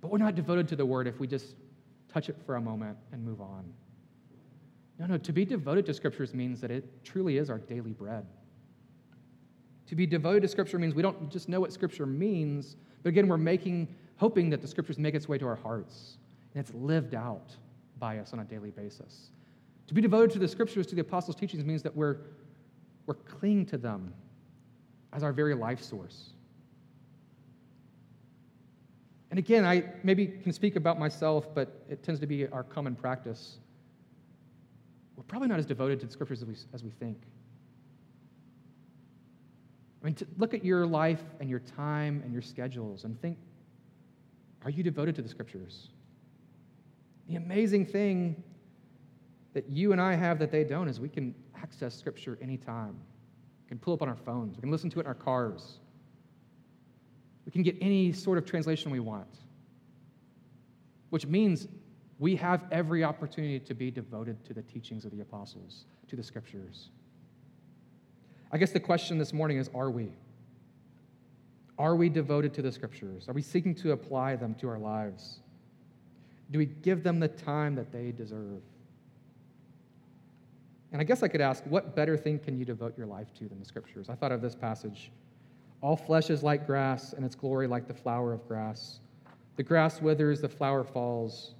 But 0.00 0.10
we're 0.10 0.16
not 0.16 0.36
devoted 0.36 0.66
to 0.68 0.76
the 0.76 0.86
word 0.86 1.06
if 1.06 1.20
we 1.20 1.26
just 1.26 1.54
touch 2.10 2.30
it 2.30 2.36
for 2.46 2.56
a 2.56 2.60
moment 2.62 2.96
and 3.12 3.22
move 3.22 3.42
on. 3.42 3.70
No, 4.98 5.04
no, 5.04 5.18
to 5.18 5.32
be 5.34 5.44
devoted 5.44 5.84
to 5.84 5.92
scriptures 5.92 6.32
means 6.32 6.62
that 6.62 6.70
it 6.70 7.04
truly 7.04 7.36
is 7.36 7.50
our 7.50 7.58
daily 7.58 7.92
bread. 7.92 8.24
To 9.88 9.94
be 9.94 10.06
devoted 10.06 10.40
to 10.40 10.48
scripture 10.48 10.78
means 10.78 10.94
we 10.94 11.02
don't 11.02 11.30
just 11.30 11.50
know 11.50 11.60
what 11.60 11.74
scripture 11.74 12.06
means, 12.06 12.76
but 13.02 13.10
again, 13.10 13.28
we're 13.28 13.36
making, 13.36 13.94
hoping 14.20 14.50
that 14.50 14.60
the 14.60 14.68
scriptures 14.68 14.98
make 14.98 15.14
its 15.14 15.30
way 15.30 15.38
to 15.38 15.46
our 15.46 15.56
hearts 15.56 16.18
and 16.54 16.62
it's 16.62 16.74
lived 16.74 17.14
out 17.14 17.56
by 17.98 18.18
us 18.18 18.34
on 18.34 18.40
a 18.40 18.44
daily 18.44 18.70
basis. 18.70 19.30
To 19.86 19.94
be 19.94 20.02
devoted 20.02 20.30
to 20.32 20.38
the 20.38 20.46
scriptures, 20.46 20.86
to 20.88 20.94
the 20.94 21.00
apostles' 21.00 21.36
teachings, 21.36 21.64
means 21.64 21.82
that 21.82 21.96
we're, 21.96 22.18
we're 23.06 23.14
clinging 23.14 23.64
to 23.66 23.78
them 23.78 24.12
as 25.14 25.22
our 25.22 25.32
very 25.32 25.54
life 25.54 25.82
source. 25.82 26.34
And 29.30 29.38
again, 29.38 29.64
I 29.64 29.84
maybe 30.02 30.26
can 30.26 30.52
speak 30.52 30.76
about 30.76 30.98
myself, 30.98 31.54
but 31.54 31.82
it 31.88 32.02
tends 32.02 32.20
to 32.20 32.26
be 32.26 32.46
our 32.48 32.62
common 32.62 32.94
practice. 32.94 33.56
We're 35.16 35.22
probably 35.22 35.48
not 35.48 35.58
as 35.58 35.66
devoted 35.66 35.98
to 36.00 36.06
the 36.06 36.12
scriptures 36.12 36.42
as 36.42 36.48
we, 36.48 36.56
as 36.74 36.84
we 36.84 36.90
think. 36.90 37.16
I 40.02 40.06
mean, 40.06 40.16
look 40.36 40.52
at 40.52 40.62
your 40.62 40.84
life 40.84 41.22
and 41.40 41.48
your 41.48 41.60
time 41.60 42.20
and 42.22 42.34
your 42.34 42.42
schedules 42.42 43.04
and 43.04 43.18
think 43.22 43.38
are 44.64 44.70
you 44.70 44.82
devoted 44.82 45.14
to 45.16 45.22
the 45.22 45.28
scriptures? 45.28 45.88
The 47.28 47.36
amazing 47.36 47.86
thing 47.86 48.42
that 49.54 49.68
you 49.68 49.92
and 49.92 50.00
I 50.00 50.14
have 50.14 50.38
that 50.38 50.50
they 50.50 50.64
don't 50.64 50.88
is 50.88 51.00
we 51.00 51.08
can 51.08 51.34
access 51.56 51.96
scripture 51.96 52.38
anytime. 52.40 52.96
We 53.64 53.68
can 53.68 53.78
pull 53.78 53.94
up 53.94 54.02
on 54.02 54.08
our 54.08 54.16
phones, 54.16 54.56
we 54.56 54.60
can 54.60 54.70
listen 54.70 54.90
to 54.90 55.00
it 55.00 55.02
in 55.02 55.06
our 55.06 55.14
cars. 55.14 55.78
We 57.46 57.52
can 57.52 57.62
get 57.62 57.76
any 57.80 58.12
sort 58.12 58.38
of 58.38 58.44
translation 58.44 58.90
we 58.90 59.00
want, 59.00 59.38
which 61.08 61.26
means 61.26 61.66
we 62.18 62.36
have 62.36 62.64
every 62.70 63.02
opportunity 63.02 63.58
to 63.58 63.74
be 63.74 63.90
devoted 63.90 64.44
to 64.44 64.54
the 64.54 64.62
teachings 64.62 65.04
of 65.04 65.10
the 65.10 65.20
apostles, 65.20 65.86
to 66.08 66.16
the 66.16 66.22
scriptures. 66.22 66.90
I 68.52 68.58
guess 68.58 68.72
the 68.72 68.80
question 68.80 69.18
this 69.18 69.32
morning 69.32 69.56
is 69.56 69.70
are 69.74 69.90
we? 69.90 70.12
Are 71.80 71.96
we 71.96 72.10
devoted 72.10 72.52
to 72.54 72.62
the 72.62 72.70
scriptures? 72.70 73.26
Are 73.26 73.32
we 73.32 73.40
seeking 73.40 73.74
to 73.76 73.92
apply 73.92 74.36
them 74.36 74.54
to 74.56 74.68
our 74.68 74.78
lives? 74.78 75.40
Do 76.50 76.58
we 76.58 76.66
give 76.66 77.02
them 77.02 77.18
the 77.18 77.28
time 77.28 77.74
that 77.76 77.90
they 77.90 78.12
deserve? 78.12 78.60
And 80.92 81.00
I 81.00 81.04
guess 81.04 81.22
I 81.22 81.28
could 81.28 81.40
ask, 81.40 81.64
what 81.64 81.96
better 81.96 82.18
thing 82.18 82.38
can 82.38 82.58
you 82.58 82.66
devote 82.66 82.98
your 82.98 83.06
life 83.06 83.32
to 83.38 83.48
than 83.48 83.58
the 83.58 83.64
scriptures? 83.64 84.10
I 84.10 84.14
thought 84.14 84.30
of 84.30 84.42
this 84.42 84.54
passage 84.54 85.10
all 85.80 85.96
flesh 85.96 86.28
is 86.28 86.42
like 86.42 86.66
grass, 86.66 87.14
and 87.14 87.24
its 87.24 87.34
glory 87.34 87.66
like 87.66 87.88
the 87.88 87.94
flower 87.94 88.34
of 88.34 88.46
grass. 88.46 89.00
The 89.56 89.62
grass 89.62 90.02
withers, 90.02 90.42
the 90.42 90.50
flower 90.50 90.84
falls. 90.84 91.54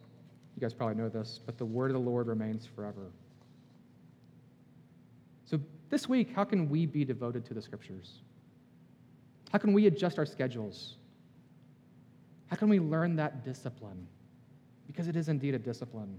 You 0.54 0.60
guys 0.60 0.74
probably 0.74 0.96
know 0.96 1.08
this, 1.08 1.40
but 1.46 1.56
the 1.56 1.64
word 1.64 1.90
of 1.90 1.94
the 1.94 2.10
Lord 2.10 2.26
remains 2.26 2.66
forever. 2.66 3.06
So, 5.46 5.58
this 5.88 6.10
week, 6.10 6.34
how 6.34 6.44
can 6.44 6.68
we 6.68 6.84
be 6.84 7.06
devoted 7.06 7.46
to 7.46 7.54
the 7.54 7.62
scriptures? 7.62 8.18
How 9.50 9.58
can 9.58 9.72
we 9.72 9.86
adjust 9.86 10.18
our 10.18 10.26
schedules? 10.26 10.96
How 12.46 12.56
can 12.56 12.68
we 12.68 12.80
learn 12.80 13.16
that 13.16 13.44
discipline? 13.44 14.06
Because 14.86 15.08
it 15.08 15.16
is 15.16 15.28
indeed 15.28 15.54
a 15.54 15.58
discipline. 15.58 16.18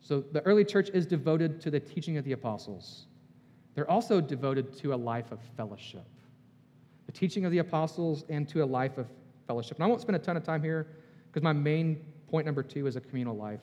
So, 0.00 0.20
the 0.20 0.40
early 0.42 0.64
church 0.64 0.90
is 0.94 1.06
devoted 1.06 1.60
to 1.62 1.70
the 1.70 1.80
teaching 1.80 2.16
of 2.16 2.24
the 2.24 2.32
apostles. 2.32 3.06
They're 3.74 3.90
also 3.90 4.20
devoted 4.20 4.76
to 4.78 4.94
a 4.94 4.96
life 4.96 5.32
of 5.32 5.40
fellowship 5.56 6.06
the 7.06 7.12
teaching 7.12 7.44
of 7.44 7.52
the 7.52 7.58
apostles, 7.58 8.24
and 8.28 8.48
to 8.48 8.62
a 8.62 8.66
life 8.66 8.98
of 8.98 9.06
fellowship. 9.46 9.76
And 9.78 9.84
I 9.84 9.86
won't 9.86 10.00
spend 10.00 10.16
a 10.16 10.18
ton 10.18 10.36
of 10.36 10.42
time 10.42 10.62
here 10.62 10.88
because 11.28 11.42
my 11.42 11.52
main 11.52 12.04
point 12.28 12.44
number 12.44 12.62
two 12.62 12.86
is 12.86 12.96
a 12.96 13.00
communal 13.00 13.36
life. 13.36 13.60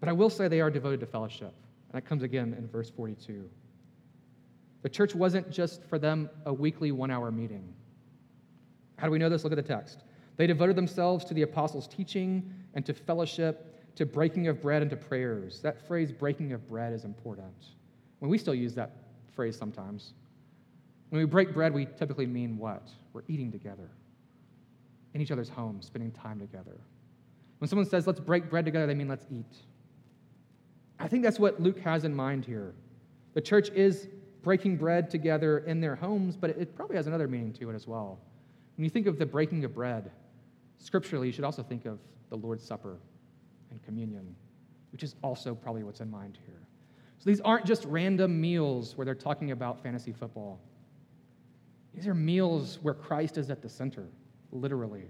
But 0.00 0.08
I 0.08 0.12
will 0.12 0.30
say 0.30 0.48
they 0.48 0.60
are 0.60 0.70
devoted 0.70 1.00
to 1.00 1.06
fellowship. 1.06 1.52
And 1.88 1.94
that 1.94 2.08
comes 2.08 2.22
again 2.22 2.54
in 2.56 2.68
verse 2.68 2.90
42. 2.90 3.48
The 4.82 4.88
church 4.88 5.14
wasn't 5.14 5.50
just 5.50 5.84
for 5.84 5.98
them 5.98 6.28
a 6.44 6.52
weekly 6.52 6.92
one 6.92 7.10
hour 7.10 7.30
meeting. 7.30 7.72
How 8.96 9.06
do 9.06 9.12
we 9.12 9.18
know 9.18 9.28
this? 9.28 9.44
Look 9.44 9.52
at 9.52 9.56
the 9.56 9.62
text. 9.62 10.04
They 10.36 10.46
devoted 10.46 10.76
themselves 10.76 11.24
to 11.26 11.34
the 11.34 11.42
apostles' 11.42 11.86
teaching 11.86 12.52
and 12.74 12.84
to 12.86 12.92
fellowship, 12.94 13.94
to 13.96 14.06
breaking 14.06 14.48
of 14.48 14.60
bread 14.60 14.82
and 14.82 14.90
to 14.90 14.96
prayers. 14.96 15.60
That 15.60 15.86
phrase, 15.86 16.10
breaking 16.10 16.52
of 16.52 16.68
bread, 16.68 16.92
is 16.92 17.04
important. 17.04 17.54
When 18.18 18.30
we 18.30 18.38
still 18.38 18.54
use 18.54 18.74
that 18.74 18.96
phrase 19.34 19.56
sometimes. 19.56 20.14
When 21.10 21.20
we 21.20 21.26
break 21.26 21.52
bread, 21.52 21.74
we 21.74 21.86
typically 21.98 22.26
mean 22.26 22.56
what? 22.56 22.88
We're 23.12 23.22
eating 23.28 23.52
together 23.52 23.90
in 25.14 25.20
each 25.20 25.30
other's 25.30 25.48
homes, 25.48 25.86
spending 25.86 26.10
time 26.10 26.38
together. 26.38 26.80
When 27.58 27.68
someone 27.68 27.86
says, 27.86 28.06
let's 28.06 28.20
break 28.20 28.48
bread 28.48 28.64
together, 28.64 28.86
they 28.86 28.94
mean 28.94 29.08
let's 29.08 29.26
eat. 29.30 29.56
I 30.98 31.08
think 31.08 31.22
that's 31.22 31.38
what 31.38 31.60
Luke 31.60 31.78
has 31.80 32.04
in 32.04 32.14
mind 32.14 32.44
here. 32.44 32.74
The 33.34 33.40
church 33.40 33.70
is 33.70 34.08
breaking 34.42 34.76
bread 34.76 35.10
together 35.10 35.58
in 35.58 35.80
their 35.80 35.94
homes, 35.94 36.36
but 36.36 36.50
it 36.50 36.74
probably 36.74 36.96
has 36.96 37.06
another 37.06 37.28
meaning 37.28 37.52
to 37.54 37.70
it 37.70 37.74
as 37.74 37.86
well. 37.86 38.18
When 38.76 38.84
you 38.84 38.90
think 38.90 39.06
of 39.06 39.18
the 39.18 39.26
breaking 39.26 39.64
of 39.64 39.74
bread, 39.74 40.10
scripturally, 40.78 41.28
you 41.28 41.32
should 41.32 41.44
also 41.44 41.62
think 41.62 41.86
of 41.86 41.98
the 42.30 42.36
Lord's 42.36 42.64
Supper 42.64 42.98
and 43.70 43.82
communion, 43.82 44.34
which 44.90 45.02
is 45.02 45.14
also 45.22 45.54
probably 45.54 45.84
what's 45.84 46.00
in 46.00 46.10
mind 46.10 46.38
here. 46.44 46.60
So 47.18 47.30
these 47.30 47.40
aren't 47.40 47.64
just 47.64 47.84
random 47.84 48.40
meals 48.40 48.96
where 48.96 49.04
they're 49.04 49.14
talking 49.14 49.52
about 49.52 49.80
fantasy 49.82 50.12
football. 50.12 50.60
These 51.94 52.08
are 52.08 52.14
meals 52.14 52.78
where 52.82 52.94
Christ 52.94 53.38
is 53.38 53.50
at 53.50 53.62
the 53.62 53.68
center, 53.68 54.06
literally, 54.50 55.04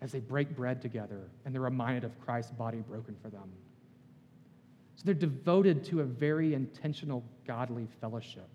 as 0.00 0.12
they 0.12 0.20
break 0.20 0.56
bread 0.56 0.80
together 0.80 1.28
and 1.44 1.54
they're 1.54 1.60
reminded 1.60 2.04
of 2.04 2.18
Christ's 2.20 2.52
body 2.52 2.78
broken 2.78 3.16
for 3.20 3.28
them. 3.28 3.52
So 4.96 5.02
they're 5.04 5.14
devoted 5.14 5.84
to 5.86 6.00
a 6.00 6.04
very 6.04 6.54
intentional, 6.54 7.24
godly 7.46 7.88
fellowship. 8.00 8.48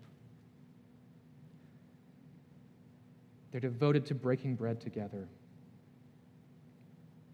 They're 3.50 3.60
devoted 3.60 4.06
to 4.06 4.14
breaking 4.14 4.54
bread 4.56 4.80
together. 4.80 5.28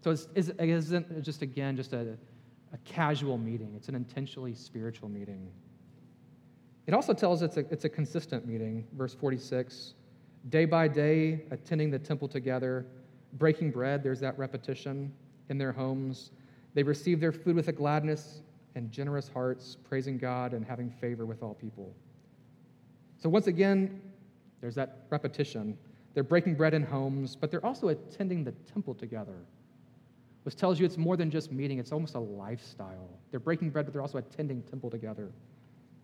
So 0.03 0.11
it's, 0.11 0.27
it 0.35 0.59
isn't 0.59 1.23
just, 1.23 1.41
again, 1.41 1.75
just 1.75 1.93
a, 1.93 2.17
a 2.73 2.77
casual 2.85 3.37
meeting, 3.37 3.73
it's 3.75 3.89
an 3.89 3.95
intentionally 3.95 4.53
spiritual 4.55 5.09
meeting. 5.09 5.49
It 6.85 6.93
also 6.93 7.13
tells 7.13 7.41
it's 7.41 7.57
a, 7.57 7.65
it's 7.71 7.83
a 7.83 7.89
consistent 7.89 8.47
meeting. 8.47 8.85
Verse 8.93 9.13
46 9.13 9.93
day 10.49 10.65
by 10.65 10.87
day, 10.87 11.41
attending 11.51 11.91
the 11.91 11.99
temple 11.99 12.27
together, 12.27 12.85
breaking 13.33 13.71
bread, 13.71 14.03
there's 14.03 14.19
that 14.21 14.37
repetition 14.37 15.11
in 15.49 15.57
their 15.57 15.71
homes. 15.71 16.31
They 16.73 16.83
receive 16.83 17.19
their 17.19 17.31
food 17.31 17.55
with 17.55 17.67
a 17.67 17.71
gladness 17.71 18.41
and 18.77 18.91
generous 18.91 19.27
hearts, 19.27 19.75
praising 19.89 20.19
God 20.19 20.53
and 20.53 20.63
having 20.63 20.89
favor 20.89 21.25
with 21.25 21.41
all 21.41 21.55
people. 21.55 21.95
So, 23.17 23.27
once 23.27 23.47
again, 23.47 23.99
there's 24.61 24.75
that 24.75 25.07
repetition. 25.09 25.75
They're 26.13 26.23
breaking 26.23 26.55
bread 26.55 26.75
in 26.75 26.83
homes, 26.83 27.35
but 27.35 27.49
they're 27.49 27.65
also 27.65 27.89
attending 27.89 28.43
the 28.43 28.51
temple 28.71 28.93
together, 28.93 29.37
which 30.43 30.55
tells 30.55 30.79
you 30.79 30.85
it's 30.85 30.97
more 30.97 31.17
than 31.17 31.31
just 31.31 31.51
meeting, 31.51 31.79
it's 31.79 31.91
almost 31.91 32.13
a 32.13 32.19
lifestyle. 32.19 33.09
They're 33.31 33.39
breaking 33.39 33.71
bread, 33.71 33.85
but 33.85 33.93
they're 33.93 34.01
also 34.01 34.19
attending 34.19 34.61
temple 34.61 34.91
together. 34.91 35.31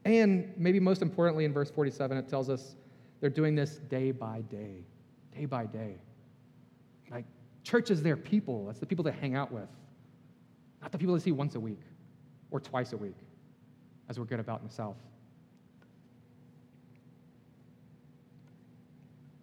And 0.06 0.52
maybe 0.58 0.80
most 0.80 1.02
importantly, 1.02 1.46
in 1.46 1.54
verse 1.54 1.70
47, 1.70 2.18
it 2.18 2.28
tells 2.28 2.50
us 2.50 2.76
they're 3.22 3.30
doing 3.30 3.56
this 3.56 3.78
day 3.90 4.12
by 4.12 4.42
day, 4.50 4.84
day 5.36 5.46
by 5.46 5.68
day. 5.68 5.96
Like, 7.12 7.26
church 7.64 7.92
is 7.92 8.02
their 8.02 8.18
people. 8.18 8.70
It's 8.72 8.80
the 8.80 8.86
people 8.86 9.04
they 9.04 9.12
hang 9.12 9.36
out 9.36 9.52
with, 9.52 9.70
not 10.82 10.92
the 10.92 10.98
people 10.98 11.14
they 11.14 11.22
see 11.22 11.32
once 11.32 11.54
a 11.54 11.60
week 11.60 11.80
or 12.54 12.60
twice 12.60 12.94
a 12.94 12.98
week, 12.98 13.18
as 14.08 14.18
we're 14.18 14.26
good 14.26 14.40
about 14.40 14.62
in 14.62 14.68
the 14.68 14.74
South. 14.74 14.96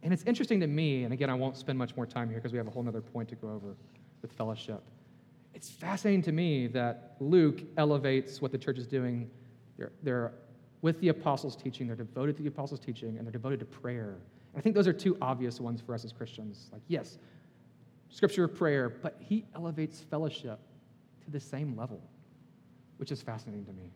And 0.02 0.14
it's 0.14 0.22
interesting 0.22 0.60
to 0.60 0.66
me, 0.66 1.04
and 1.04 1.12
again, 1.12 1.28
I 1.28 1.34
won't 1.34 1.56
spend 1.56 1.76
much 1.76 1.94
more 1.96 2.06
time 2.06 2.28
here 2.28 2.38
because 2.38 2.52
we 2.52 2.58
have 2.58 2.68
a 2.68 2.70
whole 2.70 2.86
other 2.88 3.02
point 3.02 3.28
to 3.30 3.34
go 3.34 3.48
over 3.50 3.74
with 4.22 4.32
fellowship. 4.32 4.82
It's 5.52 5.68
fascinating 5.68 6.22
to 6.22 6.32
me 6.32 6.68
that 6.68 7.16
Luke 7.18 7.62
elevates 7.76 8.40
what 8.40 8.52
the 8.52 8.58
church 8.58 8.78
is 8.78 8.86
doing. 8.86 9.28
They're, 9.76 9.92
they're 10.02 10.32
with 10.80 10.98
the 11.00 11.08
apostles' 11.08 11.56
teaching, 11.56 11.88
they're 11.88 11.96
devoted 11.96 12.36
to 12.36 12.42
the 12.42 12.48
apostles' 12.48 12.80
teaching, 12.80 13.18
and 13.18 13.26
they're 13.26 13.32
devoted 13.32 13.58
to 13.58 13.66
prayer. 13.66 14.18
And 14.52 14.58
I 14.58 14.60
think 14.60 14.74
those 14.74 14.86
are 14.86 14.92
two 14.92 15.18
obvious 15.20 15.60
ones 15.60 15.82
for 15.84 15.94
us 15.94 16.04
as 16.04 16.12
Christians. 16.12 16.70
Like, 16.72 16.82
yes, 16.86 17.18
scripture, 18.08 18.46
prayer, 18.48 18.88
but 18.88 19.16
he 19.18 19.44
elevates 19.54 20.00
fellowship 20.00 20.60
to 21.24 21.30
the 21.30 21.40
same 21.40 21.76
level, 21.76 22.00
which 23.00 23.10
is 23.10 23.22
fascinating 23.22 23.64
to 23.64 23.72
me. 23.72 23.90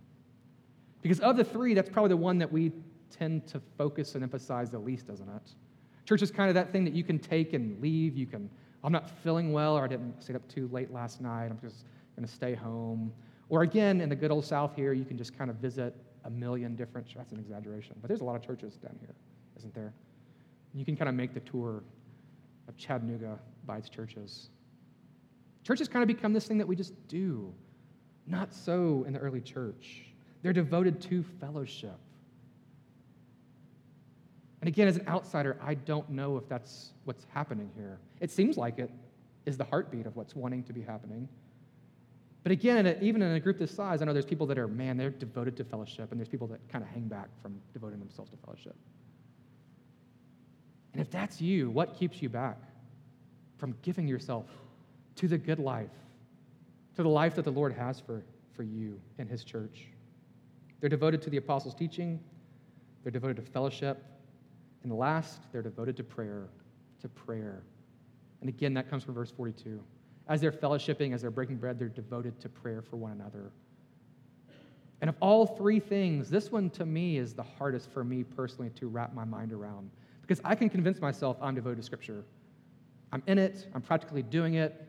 Because 1.02 1.20
of 1.20 1.36
the 1.36 1.44
three, 1.44 1.74
that's 1.74 1.90
probably 1.90 2.08
the 2.08 2.16
one 2.16 2.38
that 2.38 2.50
we 2.50 2.72
tend 3.10 3.46
to 3.48 3.60
focus 3.76 4.14
and 4.14 4.24
emphasize 4.24 4.70
the 4.70 4.78
least, 4.78 5.06
doesn't 5.06 5.28
it? 5.28 5.50
Church 6.06 6.22
is 6.22 6.30
kind 6.30 6.48
of 6.48 6.54
that 6.54 6.72
thing 6.72 6.84
that 6.84 6.94
you 6.94 7.04
can 7.04 7.18
take 7.18 7.52
and 7.52 7.80
leave. 7.82 8.16
You 8.16 8.26
can, 8.26 8.48
I'm 8.82 8.92
not 8.92 9.10
feeling 9.22 9.52
well, 9.52 9.76
or 9.76 9.84
I 9.84 9.88
didn't 9.88 10.22
stay 10.22 10.34
up 10.34 10.48
too 10.48 10.68
late 10.72 10.90
last 10.90 11.20
night. 11.20 11.46
I'm 11.50 11.60
just 11.60 11.84
going 12.16 12.26
to 12.26 12.34
stay 12.34 12.54
home. 12.54 13.12
Or 13.50 13.62
again, 13.62 14.00
in 14.00 14.08
the 14.08 14.16
good 14.16 14.30
old 14.30 14.46
South 14.46 14.74
here, 14.74 14.94
you 14.94 15.04
can 15.04 15.18
just 15.18 15.36
kind 15.36 15.50
of 15.50 15.56
visit 15.56 15.94
a 16.24 16.30
million 16.30 16.74
different, 16.74 17.06
that's 17.14 17.32
an 17.32 17.38
exaggeration, 17.38 17.96
but 18.00 18.08
there's 18.08 18.22
a 18.22 18.24
lot 18.24 18.36
of 18.36 18.42
churches 18.42 18.76
down 18.76 18.96
here, 19.00 19.14
isn't 19.58 19.74
there? 19.74 19.92
You 20.72 20.86
can 20.86 20.96
kind 20.96 21.10
of 21.10 21.14
make 21.14 21.34
the 21.34 21.40
tour 21.40 21.82
of 22.66 22.76
Chattanooga 22.78 23.38
by 23.66 23.76
its 23.76 23.90
churches. 23.90 24.48
Churches 25.62 25.88
kind 25.88 26.02
of 26.02 26.08
become 26.08 26.32
this 26.32 26.46
thing 26.46 26.56
that 26.58 26.66
we 26.66 26.74
just 26.74 26.94
do. 27.08 27.52
Not 28.26 28.52
so 28.52 29.04
in 29.06 29.12
the 29.12 29.18
early 29.18 29.40
church. 29.40 30.02
They're 30.42 30.52
devoted 30.52 31.00
to 31.02 31.22
fellowship. 31.40 31.98
And 34.60 34.68
again, 34.68 34.88
as 34.88 34.96
an 34.96 35.06
outsider, 35.06 35.58
I 35.62 35.74
don't 35.74 36.08
know 36.08 36.38
if 36.38 36.48
that's 36.48 36.92
what's 37.04 37.26
happening 37.34 37.70
here. 37.76 37.98
It 38.20 38.30
seems 38.30 38.56
like 38.56 38.78
it 38.78 38.90
is 39.44 39.58
the 39.58 39.64
heartbeat 39.64 40.06
of 40.06 40.16
what's 40.16 40.34
wanting 40.34 40.62
to 40.64 40.72
be 40.72 40.80
happening. 40.80 41.28
But 42.42 42.52
again, 42.52 42.98
even 43.00 43.22
in 43.22 43.32
a 43.32 43.40
group 43.40 43.58
this 43.58 43.70
size, 43.70 44.00
I 44.00 44.04
know 44.04 44.12
there's 44.12 44.24
people 44.24 44.46
that 44.46 44.58
are, 44.58 44.68
man, 44.68 44.96
they're 44.96 45.10
devoted 45.10 45.56
to 45.58 45.64
fellowship, 45.64 46.10
and 46.10 46.20
there's 46.20 46.28
people 46.28 46.46
that 46.48 46.66
kind 46.68 46.84
of 46.84 46.90
hang 46.90 47.08
back 47.08 47.28
from 47.42 47.60
devoting 47.72 47.98
themselves 47.98 48.30
to 48.30 48.36
fellowship. 48.38 48.76
And 50.92 51.00
if 51.00 51.10
that's 51.10 51.40
you, 51.40 51.70
what 51.70 51.94
keeps 51.94 52.22
you 52.22 52.28
back 52.28 52.58
from 53.58 53.74
giving 53.82 54.06
yourself 54.06 54.46
to 55.16 55.28
the 55.28 55.38
good 55.38 55.58
life, 55.58 55.90
to 56.96 57.02
the 57.02 57.08
life 57.08 57.34
that 57.34 57.44
the 57.44 57.52
Lord 57.52 57.72
has 57.72 58.00
for, 58.00 58.22
for 58.54 58.62
you 58.62 59.00
and 59.18 59.28
His 59.28 59.44
church? 59.44 59.86
They're 60.80 60.88
devoted 60.88 61.22
to 61.22 61.30
the 61.30 61.38
apostles' 61.38 61.74
teaching, 61.74 62.20
they're 63.02 63.12
devoted 63.12 63.36
to 63.36 63.42
fellowship, 63.42 64.04
and 64.82 64.92
last, 64.92 65.40
they're 65.52 65.62
devoted 65.62 65.96
to 65.96 66.04
prayer, 66.04 66.48
to 67.00 67.08
prayer. 67.08 67.62
And 68.40 68.48
again, 68.48 68.74
that 68.74 68.90
comes 68.90 69.02
from 69.02 69.14
verse 69.14 69.30
42. 69.30 69.80
As 70.28 70.40
they're 70.40 70.52
fellowshipping, 70.52 71.14
as 71.14 71.22
they're 71.22 71.30
breaking 71.30 71.56
bread, 71.56 71.78
they're 71.78 71.88
devoted 71.88 72.38
to 72.40 72.48
prayer 72.48 72.82
for 72.82 72.96
one 72.96 73.12
another. 73.12 73.50
And 75.00 75.10
of 75.10 75.16
all 75.20 75.46
three 75.46 75.80
things, 75.80 76.30
this 76.30 76.50
one 76.50 76.70
to 76.70 76.86
me 76.86 77.18
is 77.18 77.34
the 77.34 77.42
hardest 77.42 77.90
for 77.90 78.04
me 78.04 78.24
personally 78.24 78.70
to 78.76 78.88
wrap 78.88 79.14
my 79.14 79.24
mind 79.24 79.52
around 79.52 79.90
because 80.22 80.40
I 80.44 80.54
can 80.54 80.70
convince 80.70 81.00
myself 81.00 81.36
I'm 81.42 81.54
devoted 81.54 81.76
to 81.76 81.82
Scripture. 81.82 82.24
I'm 83.12 83.22
in 83.26 83.38
it, 83.38 83.68
I'm 83.74 83.82
practically 83.82 84.22
doing 84.22 84.54
it, 84.54 84.86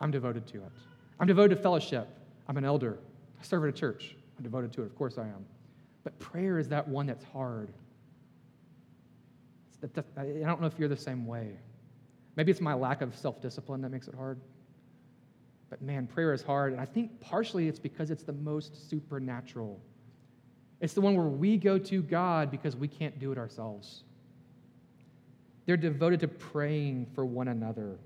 I'm 0.00 0.10
devoted 0.10 0.46
to 0.48 0.58
it. 0.58 0.72
I'm 1.18 1.26
devoted 1.26 1.56
to 1.56 1.62
fellowship. 1.62 2.08
I'm 2.48 2.56
an 2.56 2.64
elder. 2.64 2.98
I 3.40 3.44
serve 3.44 3.64
at 3.64 3.70
a 3.70 3.72
church. 3.72 4.16
I'm 4.36 4.44
devoted 4.44 4.72
to 4.74 4.82
it. 4.82 4.86
Of 4.86 4.96
course 4.96 5.18
I 5.18 5.22
am. 5.22 5.44
But 6.04 6.18
prayer 6.18 6.58
is 6.58 6.68
that 6.68 6.86
one 6.86 7.06
that's 7.06 7.24
hard. 7.24 7.72
I 10.16 10.22
don't 10.44 10.60
know 10.60 10.66
if 10.66 10.78
you're 10.78 10.88
the 10.88 10.96
same 10.96 11.26
way. 11.26 11.56
Maybe 12.36 12.50
it's 12.50 12.60
my 12.60 12.74
lack 12.74 13.02
of 13.02 13.14
self 13.16 13.40
discipline 13.40 13.82
that 13.82 13.90
makes 13.90 14.08
it 14.08 14.14
hard. 14.14 14.40
But 15.70 15.82
man, 15.82 16.06
prayer 16.06 16.32
is 16.32 16.42
hard. 16.42 16.72
And 16.72 16.80
I 16.80 16.84
think 16.84 17.20
partially 17.20 17.68
it's 17.68 17.78
because 17.78 18.10
it's 18.10 18.22
the 18.22 18.32
most 18.32 18.88
supernatural. 18.88 19.80
It's 20.80 20.92
the 20.92 21.00
one 21.00 21.16
where 21.16 21.26
we 21.26 21.56
go 21.56 21.78
to 21.78 22.02
God 22.02 22.50
because 22.50 22.76
we 22.76 22.88
can't 22.88 23.18
do 23.18 23.32
it 23.32 23.38
ourselves. 23.38 24.04
They're 25.64 25.76
devoted 25.76 26.20
to 26.20 26.28
praying 26.28 27.06
for 27.14 27.24
one 27.24 27.48
another 27.48 27.98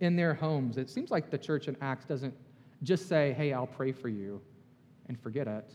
in 0.00 0.16
their 0.16 0.34
homes. 0.34 0.78
It 0.78 0.90
seems 0.90 1.10
like 1.10 1.30
the 1.30 1.38
church 1.38 1.68
in 1.68 1.76
Acts 1.80 2.06
doesn't 2.06 2.34
just 2.82 3.08
say, 3.08 3.34
hey, 3.36 3.52
I'll 3.52 3.66
pray 3.66 3.92
for 3.92 4.08
you 4.08 4.40
and 5.08 5.18
forget 5.18 5.46
it. 5.48 5.72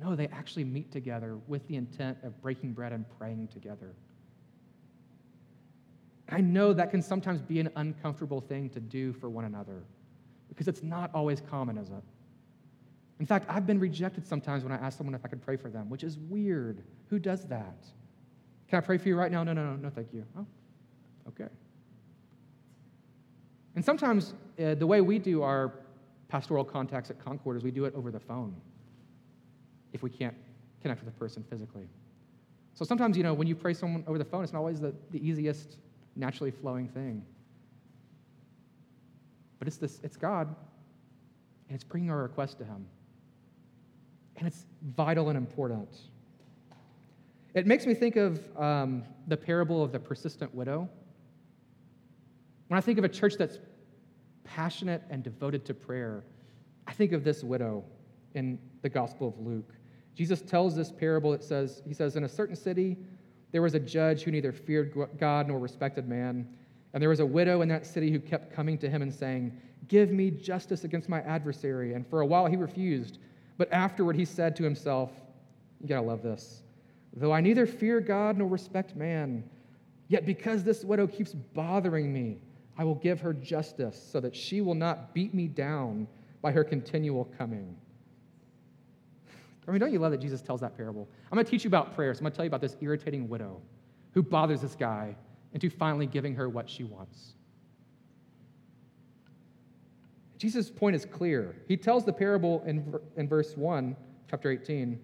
No, 0.00 0.14
they 0.14 0.28
actually 0.28 0.64
meet 0.64 0.92
together 0.92 1.38
with 1.46 1.66
the 1.68 1.76
intent 1.76 2.18
of 2.22 2.40
breaking 2.40 2.72
bread 2.72 2.92
and 2.92 3.04
praying 3.18 3.48
together. 3.48 3.94
I 6.28 6.40
know 6.40 6.72
that 6.72 6.90
can 6.90 7.02
sometimes 7.02 7.40
be 7.40 7.58
an 7.58 7.70
uncomfortable 7.76 8.40
thing 8.40 8.68
to 8.70 8.80
do 8.80 9.12
for 9.12 9.30
one 9.30 9.44
another 9.44 9.82
because 10.48 10.68
it's 10.68 10.82
not 10.82 11.10
always 11.14 11.40
common, 11.40 11.78
is 11.78 11.88
it? 11.88 12.02
In 13.18 13.26
fact, 13.26 13.46
I've 13.48 13.66
been 13.66 13.80
rejected 13.80 14.26
sometimes 14.26 14.62
when 14.62 14.72
I 14.72 14.76
ask 14.76 14.96
someone 14.96 15.14
if 15.14 15.24
I 15.24 15.28
could 15.28 15.42
pray 15.42 15.56
for 15.56 15.70
them, 15.70 15.90
which 15.90 16.04
is 16.04 16.18
weird. 16.18 16.84
Who 17.08 17.18
does 17.18 17.44
that? 17.46 17.84
Can 18.68 18.78
I 18.78 18.80
pray 18.80 18.98
for 18.98 19.08
you 19.08 19.16
right 19.16 19.32
now? 19.32 19.42
No, 19.42 19.52
no, 19.52 19.64
no, 19.64 19.76
no, 19.76 19.90
thank 19.90 20.12
you. 20.12 20.24
Oh, 20.36 20.46
okay. 21.28 21.48
And 23.74 23.84
sometimes 23.84 24.34
uh, 24.62 24.74
the 24.74 24.86
way 24.86 25.00
we 25.00 25.18
do 25.18 25.42
our 25.42 25.72
pastoral 26.28 26.64
contacts 26.64 27.10
at 27.10 27.22
Concord 27.22 27.56
is 27.56 27.64
we 27.64 27.70
do 27.70 27.84
it 27.84 27.94
over 27.94 28.10
the 28.10 28.20
phone 28.20 28.54
if 29.92 30.02
we 30.02 30.10
can't 30.10 30.34
connect 30.82 31.02
with 31.02 31.14
a 31.14 31.18
person 31.18 31.42
physically. 31.48 31.88
So 32.74 32.84
sometimes, 32.84 33.16
you 33.16 33.22
know, 33.22 33.34
when 33.34 33.48
you 33.48 33.56
pray 33.56 33.74
someone 33.74 34.04
over 34.06 34.18
the 34.18 34.24
phone, 34.24 34.44
it's 34.44 34.52
not 34.52 34.60
always 34.60 34.80
the, 34.80 34.94
the 35.10 35.26
easiest, 35.26 35.78
naturally 36.14 36.50
flowing 36.50 36.88
thing. 36.88 37.24
But 39.58 39.66
it's, 39.66 39.78
this, 39.78 39.98
it's 40.04 40.16
God, 40.16 40.46
and 41.68 41.74
it's 41.74 41.84
bringing 41.84 42.10
our 42.10 42.22
request 42.22 42.58
to 42.58 42.64
Him. 42.64 42.86
And 44.36 44.46
it's 44.46 44.66
vital 44.96 45.28
and 45.28 45.36
important. 45.36 45.88
It 47.54 47.66
makes 47.66 47.86
me 47.86 47.94
think 47.94 48.16
of 48.16 48.40
um, 48.56 49.02
the 49.26 49.36
parable 49.36 49.82
of 49.82 49.90
the 49.90 49.98
persistent 49.98 50.54
widow. 50.54 50.88
When 52.68 52.78
I 52.78 52.80
think 52.80 52.98
of 52.98 53.04
a 53.04 53.08
church 53.08 53.34
that's 53.36 53.58
passionate 54.48 55.02
and 55.10 55.22
devoted 55.22 55.64
to 55.66 55.74
prayer, 55.74 56.24
I 56.86 56.92
think 56.92 57.12
of 57.12 57.22
this 57.22 57.44
widow 57.44 57.84
in 58.34 58.58
the 58.82 58.88
Gospel 58.88 59.28
of 59.28 59.38
Luke. 59.38 59.72
Jesus 60.14 60.42
tells 60.42 60.74
this 60.74 60.90
parable. 60.90 61.32
It 61.32 61.44
says, 61.44 61.82
He 61.86 61.94
says, 61.94 62.16
In 62.16 62.24
a 62.24 62.28
certain 62.28 62.56
city, 62.56 62.96
there 63.52 63.62
was 63.62 63.74
a 63.74 63.80
judge 63.80 64.22
who 64.22 64.30
neither 64.30 64.52
feared 64.52 64.94
God 65.18 65.48
nor 65.48 65.58
respected 65.58 66.08
man. 66.08 66.48
And 66.92 67.02
there 67.02 67.10
was 67.10 67.20
a 67.20 67.26
widow 67.26 67.62
in 67.62 67.68
that 67.68 67.86
city 67.86 68.10
who 68.10 68.18
kept 68.18 68.52
coming 68.52 68.78
to 68.78 68.90
him 68.90 69.02
and 69.02 69.12
saying, 69.12 69.56
Give 69.86 70.10
me 70.10 70.30
justice 70.30 70.84
against 70.84 71.08
my 71.08 71.20
adversary. 71.20 71.94
And 71.94 72.06
for 72.06 72.22
a 72.22 72.26
while 72.26 72.46
he 72.46 72.56
refused. 72.56 73.18
But 73.58 73.72
afterward 73.72 74.16
he 74.16 74.24
said 74.24 74.56
to 74.56 74.64
himself, 74.64 75.10
You 75.80 75.88
gotta 75.88 76.06
love 76.06 76.22
this. 76.22 76.62
Though 77.14 77.32
I 77.32 77.40
neither 77.40 77.66
fear 77.66 78.00
God 78.00 78.38
nor 78.38 78.48
respect 78.48 78.96
man, 78.96 79.44
yet 80.08 80.26
because 80.26 80.64
this 80.64 80.84
widow 80.84 81.06
keeps 81.06 81.32
bothering 81.32 82.12
me, 82.12 82.38
I 82.78 82.84
will 82.84 82.94
give 82.94 83.20
her 83.20 83.34
justice 83.34 84.00
so 84.10 84.20
that 84.20 84.34
she 84.34 84.60
will 84.60 84.76
not 84.76 85.12
beat 85.12 85.34
me 85.34 85.48
down 85.48 86.06
by 86.40 86.52
her 86.52 86.62
continual 86.62 87.24
coming. 87.36 87.76
I 89.66 89.70
mean, 89.70 89.80
don't 89.80 89.92
you 89.92 89.98
love 89.98 90.12
that 90.12 90.20
Jesus 90.20 90.40
tells 90.40 90.60
that 90.60 90.76
parable? 90.76 91.08
I'm 91.30 91.36
going 91.36 91.44
to 91.44 91.50
teach 91.50 91.64
you 91.64 91.68
about 91.68 91.94
prayer. 91.94 92.10
I'm 92.10 92.18
going 92.20 92.30
to 92.30 92.36
tell 92.36 92.44
you 92.44 92.48
about 92.48 92.62
this 92.62 92.76
irritating 92.80 93.28
widow 93.28 93.60
who 94.14 94.22
bothers 94.22 94.62
this 94.62 94.74
guy 94.74 95.14
into 95.52 95.68
finally 95.68 96.06
giving 96.06 96.34
her 96.36 96.48
what 96.48 96.70
she 96.70 96.84
wants. 96.84 97.34
Jesus' 100.38 100.70
point 100.70 100.94
is 100.94 101.04
clear. 101.04 101.56
He 101.66 101.76
tells 101.76 102.04
the 102.04 102.12
parable 102.12 102.62
in, 102.64 102.94
in 103.16 103.28
verse 103.28 103.56
1, 103.56 103.96
chapter 104.30 104.50
18, 104.50 104.98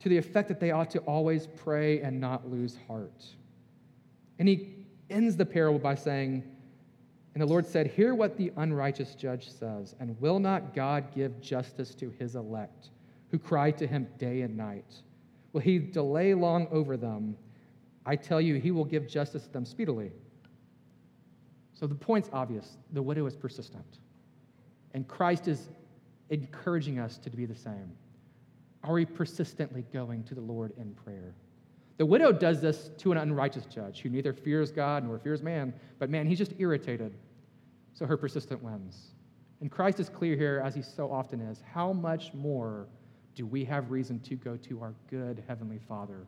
to 0.00 0.08
the 0.08 0.16
effect 0.16 0.48
that 0.48 0.60
they 0.60 0.70
ought 0.70 0.90
to 0.92 1.00
always 1.00 1.48
pray 1.48 2.00
and 2.00 2.20
not 2.20 2.48
lose 2.48 2.78
heart. 2.86 3.26
And 4.38 4.48
he 4.48 4.76
ends 5.10 5.36
the 5.36 5.44
parable 5.44 5.80
by 5.80 5.96
saying, 5.96 6.44
and 7.38 7.46
the 7.46 7.52
Lord 7.52 7.68
said, 7.68 7.86
Hear 7.86 8.16
what 8.16 8.36
the 8.36 8.50
unrighteous 8.56 9.14
judge 9.14 9.48
says, 9.48 9.94
and 10.00 10.20
will 10.20 10.40
not 10.40 10.74
God 10.74 11.14
give 11.14 11.40
justice 11.40 11.94
to 11.94 12.10
his 12.18 12.34
elect, 12.34 12.88
who 13.30 13.38
cry 13.38 13.70
to 13.70 13.86
him 13.86 14.08
day 14.18 14.40
and 14.40 14.56
night? 14.56 14.92
Will 15.52 15.60
he 15.60 15.78
delay 15.78 16.34
long 16.34 16.66
over 16.72 16.96
them? 16.96 17.36
I 18.04 18.16
tell 18.16 18.40
you, 18.40 18.56
he 18.56 18.72
will 18.72 18.84
give 18.84 19.06
justice 19.06 19.44
to 19.44 19.52
them 19.52 19.64
speedily. 19.64 20.10
So 21.74 21.86
the 21.86 21.94
point's 21.94 22.28
obvious 22.32 22.76
the 22.92 23.02
widow 23.02 23.24
is 23.26 23.36
persistent. 23.36 23.98
And 24.92 25.06
Christ 25.06 25.46
is 25.46 25.68
encouraging 26.30 26.98
us 26.98 27.18
to 27.18 27.30
be 27.30 27.46
the 27.46 27.54
same. 27.54 27.92
Are 28.82 28.94
we 28.94 29.04
persistently 29.04 29.84
going 29.92 30.24
to 30.24 30.34
the 30.34 30.40
Lord 30.40 30.72
in 30.76 30.92
prayer? 30.92 31.36
The 31.98 32.06
widow 32.06 32.32
does 32.32 32.60
this 32.60 32.90
to 32.98 33.12
an 33.12 33.18
unrighteous 33.18 33.66
judge 33.66 34.00
who 34.00 34.08
neither 34.08 34.32
fears 34.32 34.72
God 34.72 35.04
nor 35.04 35.20
fears 35.20 35.40
man, 35.40 35.72
but 36.00 36.10
man, 36.10 36.26
he's 36.26 36.38
just 36.38 36.54
irritated. 36.58 37.14
So 37.98 38.06
her 38.06 38.16
persistent 38.16 38.62
wins. 38.62 39.08
And 39.60 39.72
Christ 39.72 39.98
is 39.98 40.08
clear 40.08 40.36
here, 40.36 40.62
as 40.64 40.72
he 40.72 40.82
so 40.82 41.10
often 41.10 41.40
is. 41.40 41.60
How 41.72 41.92
much 41.92 42.32
more 42.32 42.86
do 43.34 43.44
we 43.44 43.64
have 43.64 43.90
reason 43.90 44.20
to 44.20 44.36
go 44.36 44.56
to 44.56 44.80
our 44.80 44.94
good 45.10 45.42
Heavenly 45.48 45.80
Father 45.88 46.24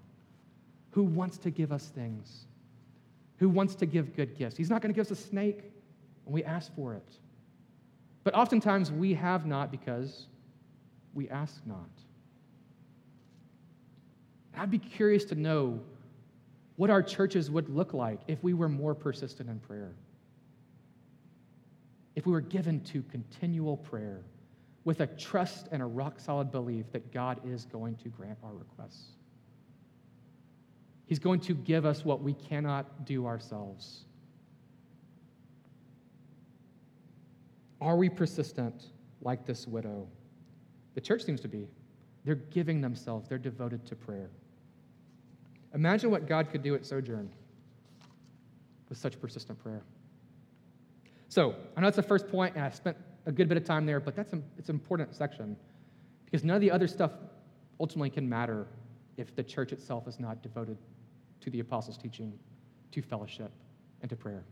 who 0.91 1.05
wants 1.05 1.39
to 1.39 1.51
give 1.51 1.71
us 1.71 1.87
things, 1.87 2.47
who 3.37 3.49
wants 3.49 3.77
to 3.77 3.87
give 3.87 4.17
good 4.17 4.37
gifts? 4.37 4.57
He's 4.57 4.69
not 4.69 4.83
going 4.83 4.93
to 4.93 4.97
give 4.97 5.07
us 5.07 5.17
a 5.17 5.23
snake 5.23 5.63
when 6.25 6.35
we 6.35 6.43
ask 6.43 6.75
for 6.75 6.95
it. 6.95 7.19
But 8.25 8.35
oftentimes 8.35 8.91
we 8.91 9.15
have 9.15 9.47
not 9.47 9.71
because 9.71 10.27
we 11.15 11.31
ask 11.31 11.65
not. 11.67 11.89
I'd 14.57 14.73
be 14.73 14.79
curious 14.79 15.25
to 15.27 15.37
know 15.37 15.79
what 16.75 16.91
our 16.91 17.03
churches 17.03 17.49
would 17.49 17.69
look 17.69 17.95
like 17.95 18.19
if 18.27 18.43
we 18.43 18.55
were 18.55 18.69
more 18.69 18.97
persistent 18.97 19.49
in 19.49 19.61
prayer. 19.61 19.93
If 22.21 22.27
we 22.27 22.33
were 22.33 22.43
given 22.43 22.81
to 22.81 23.03
continual 23.05 23.79
prayer 23.79 24.21
with 24.85 25.01
a 25.01 25.07
trust 25.07 25.69
and 25.73 25.81
a 25.81 25.87
rock 25.87 26.21
solid 26.21 26.51
belief 26.51 26.93
that 26.93 27.15
God 27.15 27.41
is 27.47 27.65
going 27.65 27.97
to 27.97 28.11
grant 28.11 28.37
our 28.45 28.53
requests. 28.53 29.13
He's 31.07 31.19
going 31.19 31.41
to 31.41 31.55
give 31.55 31.87
us 31.87 32.05
what 32.05 32.23
we 32.23 32.35
cannot 32.35 33.07
do 33.07 33.25
ourselves. 33.25 34.05
Are 37.81 37.97
we 37.97 38.11
persistent 38.11 38.89
like 39.23 39.47
this 39.47 39.67
widow? 39.67 40.07
The 40.93 41.01
church 41.01 41.25
seems 41.25 41.41
to 41.41 41.49
be. 41.49 41.69
They're 42.27 42.35
giving 42.35 42.83
themselves, 42.83 43.31
they're 43.31 43.39
devoted 43.39 43.87
to 43.87 43.97
prayer. 43.97 44.29
Imagine 45.73 46.11
what 46.11 46.27
God 46.27 46.51
could 46.51 46.63
do 46.63 46.75
at 46.75 46.85
Sojourn 46.85 47.31
with 48.91 48.99
such 48.99 49.19
persistent 49.19 49.59
prayer. 49.59 49.85
So, 51.31 51.55
I 51.77 51.81
know 51.81 51.87
that's 51.87 51.97
the 51.97 52.03
first 52.03 52.29
point, 52.29 52.57
and 52.57 52.65
I 52.65 52.71
spent 52.71 52.97
a 53.25 53.31
good 53.31 53.49
bit 53.49 53.57
of 53.57 53.65
time 53.65 53.87
there, 53.87 54.01
but 54.01 54.17
that's 54.17 54.33
a, 54.33 54.41
it's 54.59 54.69
an 54.69 54.75
important 54.75 55.15
section 55.15 55.57
because 56.25 56.43
none 56.43 56.57
of 56.57 56.61
the 56.61 56.73
other 56.73 56.89
stuff 56.89 57.13
ultimately 57.79 58.11
can 58.11 58.29
matter 58.29 58.67
if 59.17 59.37
the 59.37 59.43
church 59.45 59.71
itself 59.71 60.09
is 60.09 60.19
not 60.19 60.43
devoted 60.43 60.77
to 61.41 61.51
the 61.51 61.61
apostles' 61.61 61.97
teaching, 61.97 62.37
to 62.91 63.01
fellowship, 63.01 63.53
and 64.03 64.11
to 64.11 64.17
prayer. 64.17 64.43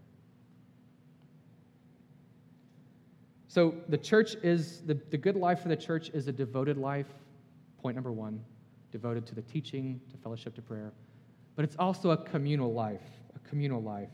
So 3.48 3.74
the 3.88 3.98
church 3.98 4.36
is, 4.44 4.82
the, 4.82 4.94
the 5.10 5.18
good 5.18 5.34
life 5.34 5.62
for 5.62 5.68
the 5.68 5.76
church 5.76 6.10
is 6.14 6.28
a 6.28 6.32
devoted 6.32 6.78
life, 6.78 7.08
point 7.82 7.96
number 7.96 8.12
one, 8.12 8.40
devoted 8.92 9.26
to 9.26 9.34
the 9.34 9.42
teaching, 9.42 10.00
to 10.12 10.16
fellowship, 10.16 10.54
to 10.54 10.62
prayer. 10.62 10.92
But 11.56 11.64
it's 11.64 11.76
also 11.76 12.12
a 12.12 12.16
communal 12.16 12.72
life, 12.72 13.02
a 13.34 13.48
communal 13.48 13.82
life. 13.82 14.10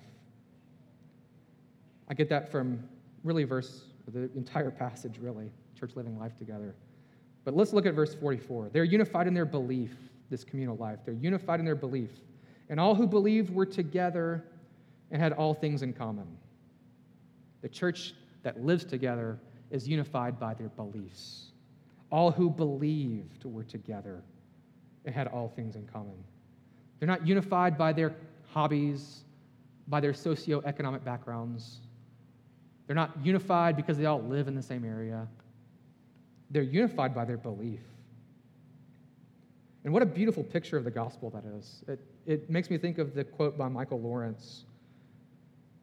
I 2.08 2.14
get 2.14 2.28
that 2.28 2.50
from 2.50 2.82
really 3.22 3.44
verse, 3.44 3.84
the 4.12 4.30
entire 4.34 4.70
passage, 4.70 5.18
really, 5.20 5.50
church 5.78 5.92
living 5.96 6.18
life 6.18 6.36
together. 6.36 6.74
But 7.44 7.56
let's 7.56 7.72
look 7.72 7.86
at 7.86 7.94
verse 7.94 8.14
44. 8.14 8.70
They're 8.72 8.84
unified 8.84 9.26
in 9.26 9.34
their 9.34 9.44
belief, 9.44 9.94
this 10.30 10.44
communal 10.44 10.76
life. 10.76 10.98
They're 11.04 11.14
unified 11.14 11.60
in 11.60 11.66
their 11.66 11.74
belief. 11.74 12.10
And 12.68 12.80
all 12.80 12.94
who 12.94 13.06
believed 13.06 13.54
were 13.54 13.66
together 13.66 14.44
and 15.10 15.20
had 15.20 15.32
all 15.32 15.54
things 15.54 15.82
in 15.82 15.92
common. 15.92 16.26
The 17.62 17.68
church 17.68 18.14
that 18.42 18.62
lives 18.62 18.84
together 18.84 19.38
is 19.70 19.88
unified 19.88 20.38
by 20.38 20.54
their 20.54 20.68
beliefs. 20.68 21.52
All 22.10 22.30
who 22.30 22.50
believed 22.50 23.44
were 23.44 23.64
together 23.64 24.22
and 25.04 25.14
had 25.14 25.26
all 25.28 25.48
things 25.48 25.76
in 25.76 25.86
common. 25.86 26.16
They're 26.98 27.08
not 27.08 27.26
unified 27.26 27.76
by 27.76 27.92
their 27.92 28.14
hobbies, 28.52 29.24
by 29.88 30.00
their 30.00 30.12
socioeconomic 30.12 31.04
backgrounds. 31.04 31.80
They're 32.86 32.96
not 32.96 33.12
unified 33.22 33.76
because 33.76 33.96
they 33.96 34.06
all 34.06 34.22
live 34.22 34.48
in 34.48 34.54
the 34.54 34.62
same 34.62 34.84
area. 34.84 35.26
They're 36.50 36.62
unified 36.62 37.14
by 37.14 37.24
their 37.24 37.36
belief. 37.36 37.80
And 39.84 39.92
what 39.92 40.02
a 40.02 40.06
beautiful 40.06 40.42
picture 40.42 40.76
of 40.76 40.84
the 40.84 40.90
gospel 40.90 41.30
that 41.30 41.44
is. 41.44 41.82
It, 41.86 42.00
it 42.26 42.50
makes 42.50 42.70
me 42.70 42.78
think 42.78 42.98
of 42.98 43.14
the 43.14 43.24
quote 43.24 43.58
by 43.58 43.68
Michael 43.68 44.00
Lawrence, 44.00 44.64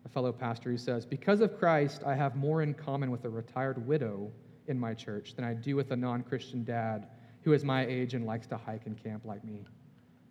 a 0.06 0.10
fellow 0.10 0.32
pastor, 0.32 0.72
who 0.72 0.78
says, 0.78 1.06
Because 1.06 1.42
of 1.42 1.58
Christ, 1.60 2.02
I 2.06 2.16
have 2.16 2.36
more 2.36 2.64
in 2.64 2.74
common 2.74 3.12
with 3.12 3.26
a 3.26 3.30
retired 3.30 3.86
widow 3.86 4.32
in 4.68 4.80
my 4.80 4.94
church 4.94 5.36
than 5.36 5.46
I 5.46 5.54
do 5.54 5.76
with 5.76 5.92
a 5.92 5.96
non 5.96 6.24
Christian 6.24 6.64
dad 6.64 7.08
who 7.44 7.54
is 7.54 7.64
my 7.64 7.86
age 7.86 8.14
and 8.14 8.26
likes 8.26 8.48
to 8.48 8.58
hike 8.58 8.86
and 8.86 9.02
camp 9.02 9.26
like 9.26 9.44
me. 9.44 9.66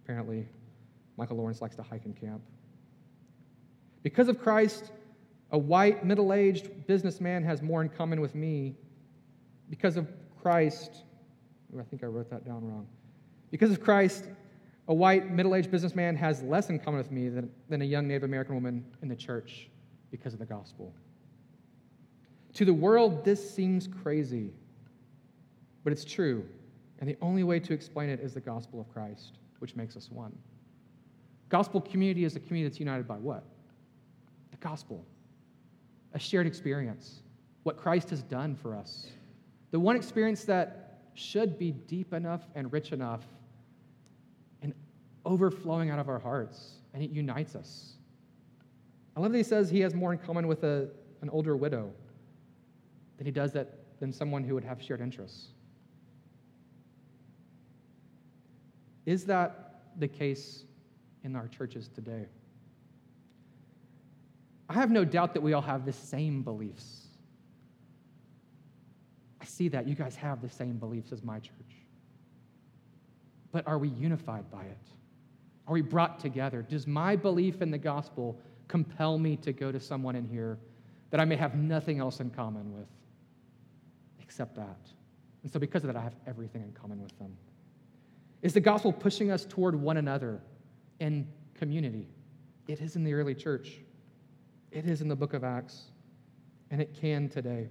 Apparently, 0.05 0.47
Michael 1.17 1.37
Lawrence 1.37 1.61
likes 1.61 1.77
to 1.77 1.83
hike 1.83 2.05
and 2.05 2.19
camp. 2.19 2.41
Because 4.03 4.29
of 4.29 4.41
Christ, 4.41 4.91
a 5.53 5.59
white, 5.59 6.05
middle 6.05 6.33
aged 6.33 6.87
businessman 6.87 7.43
has 7.45 7.63
more 7.63 7.83
in 7.83 7.89
common 7.89 8.21
with 8.21 8.35
me. 8.35 8.77
Because 9.69 9.97
of 9.97 10.09
Christ, 10.43 11.03
I 11.79 11.83
think 11.85 12.03
I 12.03 12.07
wrote 12.07 12.31
that 12.31 12.45
down 12.45 12.67
wrong. 12.67 12.87
Because 13.51 13.71
of 13.71 13.81
Christ, 13.81 14.29
a 14.89 14.95
white, 14.95 15.31
middle 15.31 15.55
aged 15.55 15.71
businessman 15.71 16.17
has 16.17 16.43
less 16.43 16.71
in 16.71 16.79
common 16.79 16.99
with 16.99 17.11
me 17.11 17.29
than, 17.29 17.51
than 17.69 17.83
a 17.83 17.85
young 17.85 18.09
Native 18.09 18.25
American 18.25 18.55
woman 18.55 18.85
in 19.03 19.09
the 19.09 19.17
church 19.17 19.69
because 20.11 20.33
of 20.33 20.39
the 20.39 20.47
gospel. 20.47 20.93
To 22.55 22.65
the 22.65 22.75
world, 22.75 23.25
this 23.25 23.55
seems 23.55 23.87
crazy, 23.87 24.51
but 25.85 25.93
it's 25.93 26.05
true. 26.05 26.45
And 26.99 27.09
the 27.09 27.17
only 27.23 27.45
way 27.45 27.61
to 27.61 27.73
explain 27.73 28.09
it 28.09 28.21
is 28.21 28.35
the 28.35 28.41
gospel 28.41 28.81
of 28.81 28.93
Christ, 28.93 29.39
which 29.61 29.77
makes 29.77 29.97
us 29.97 30.11
one. 30.11 30.37
Gospel 31.49 31.81
community 31.81 32.25
is 32.25 32.37
a 32.37 32.41
community 32.41 32.69
that's 32.69 32.81
united 32.81 33.07
by 33.07 33.17
what? 33.17 33.45
The 34.51 34.57
gospel, 34.57 35.05
a 36.15 36.19
shared 36.19 36.47
experience, 36.47 37.21
what 37.63 37.77
Christ 37.77 38.11
has 38.11 38.23
done 38.23 38.55
for 38.55 38.75
us. 38.75 39.07
The 39.71 39.79
one 39.79 39.97
experience 39.97 40.45
that 40.45 41.01
should 41.15 41.59
be 41.59 41.73
deep 41.73 42.13
enough 42.13 42.43
and 42.55 42.73
rich 42.73 42.93
enough 42.93 43.23
and 44.63 44.75
overflowing 45.25 45.91
out 45.91 45.99
of 45.99 46.09
our 46.09 46.19
hearts, 46.19 46.73
and 46.95 47.03
it 47.03 47.11
unites 47.11 47.55
us. 47.55 47.93
I 49.17 49.21
love 49.21 49.33
that 49.33 49.39
he 49.39 49.45
says 49.45 49.71
he 49.71 49.81
has 49.81 49.95
more 49.95 50.13
in 50.13 50.19
common 50.19 50.47
with 50.47 50.65
a, 50.65 50.89
an 51.21 51.31
older 51.31 51.57
widow 51.57 51.93
than 53.17 53.27
he 53.27 53.33
does 53.33 53.53
that 53.53 53.99
than 54.01 54.13
someone 54.13 54.43
who 54.43 54.55
would 54.55 54.65
have 54.65 54.83
shared 54.83 55.01
interests. 55.01 55.49
Is 59.05 59.25
that 59.27 59.83
the 59.99 60.09
case 60.09 60.65
in 61.23 61.37
our 61.37 61.49
churches 61.49 61.89
today? 61.89 62.27
I 64.71 64.75
have 64.75 64.93
no 64.93 65.05
doubt 65.05 65.35
that 65.35 65.41
we 65.41 65.53
all 65.53 65.63
have 65.63 65.85
the 65.85 65.93
same 65.93 66.43
beliefs. 66.43 67.09
I 69.41 69.45
see 69.45 69.67
that 69.67 69.89
you 69.89 69.97
guys 69.97 70.15
have 70.15 70.41
the 70.41 70.49
same 70.49 70.75
beliefs 70.75 71.11
as 71.11 71.25
my 71.25 71.41
church. 71.41 71.75
But 73.51 73.67
are 73.67 73.79
we 73.79 73.89
unified 73.89 74.49
by 74.49 74.63
it? 74.63 74.79
Are 75.67 75.73
we 75.73 75.83
brought 75.83 76.21
together? 76.21 76.63
Does 76.63 76.87
my 76.87 77.17
belief 77.17 77.63
in 77.63 77.73
the 77.73 77.79
gospel 77.79 78.39
compel 78.69 79.19
me 79.19 79.35
to 79.39 79.53
go 79.53 79.73
to 79.73 79.81
someone 79.81 80.15
in 80.15 80.25
here 80.25 80.57
that 81.11 81.19
I 81.19 81.25
may 81.25 81.35
have 81.35 81.57
nothing 81.57 81.99
else 81.99 82.21
in 82.21 82.31
common 82.31 82.73
with 82.73 82.87
except 84.21 84.55
that? 84.55 84.79
And 85.43 85.51
so, 85.51 85.59
because 85.59 85.83
of 85.83 85.89
that, 85.93 85.97
I 85.97 86.03
have 86.03 86.15
everything 86.29 86.63
in 86.63 86.71
common 86.73 87.03
with 87.03 87.19
them. 87.19 87.37
Is 88.43 88.55
the 88.55 88.61
gospel 88.61 88.93
pushing 88.93 89.33
us 89.33 89.45
toward 89.45 89.75
one 89.75 89.97
another 89.97 90.41
in 91.01 91.27
community? 91.55 92.07
It 92.69 92.81
is 92.81 92.95
in 92.95 93.03
the 93.03 93.15
early 93.15 93.35
church, 93.35 93.81
it 94.73 94.87
is 94.87 95.01
in 95.01 95.09
the 95.09 95.17
book 95.17 95.35
of 95.35 95.45
Acts, 95.45 95.85
and 96.71 96.81
it 96.81 96.95
can 96.95 97.29
today. 97.29 97.69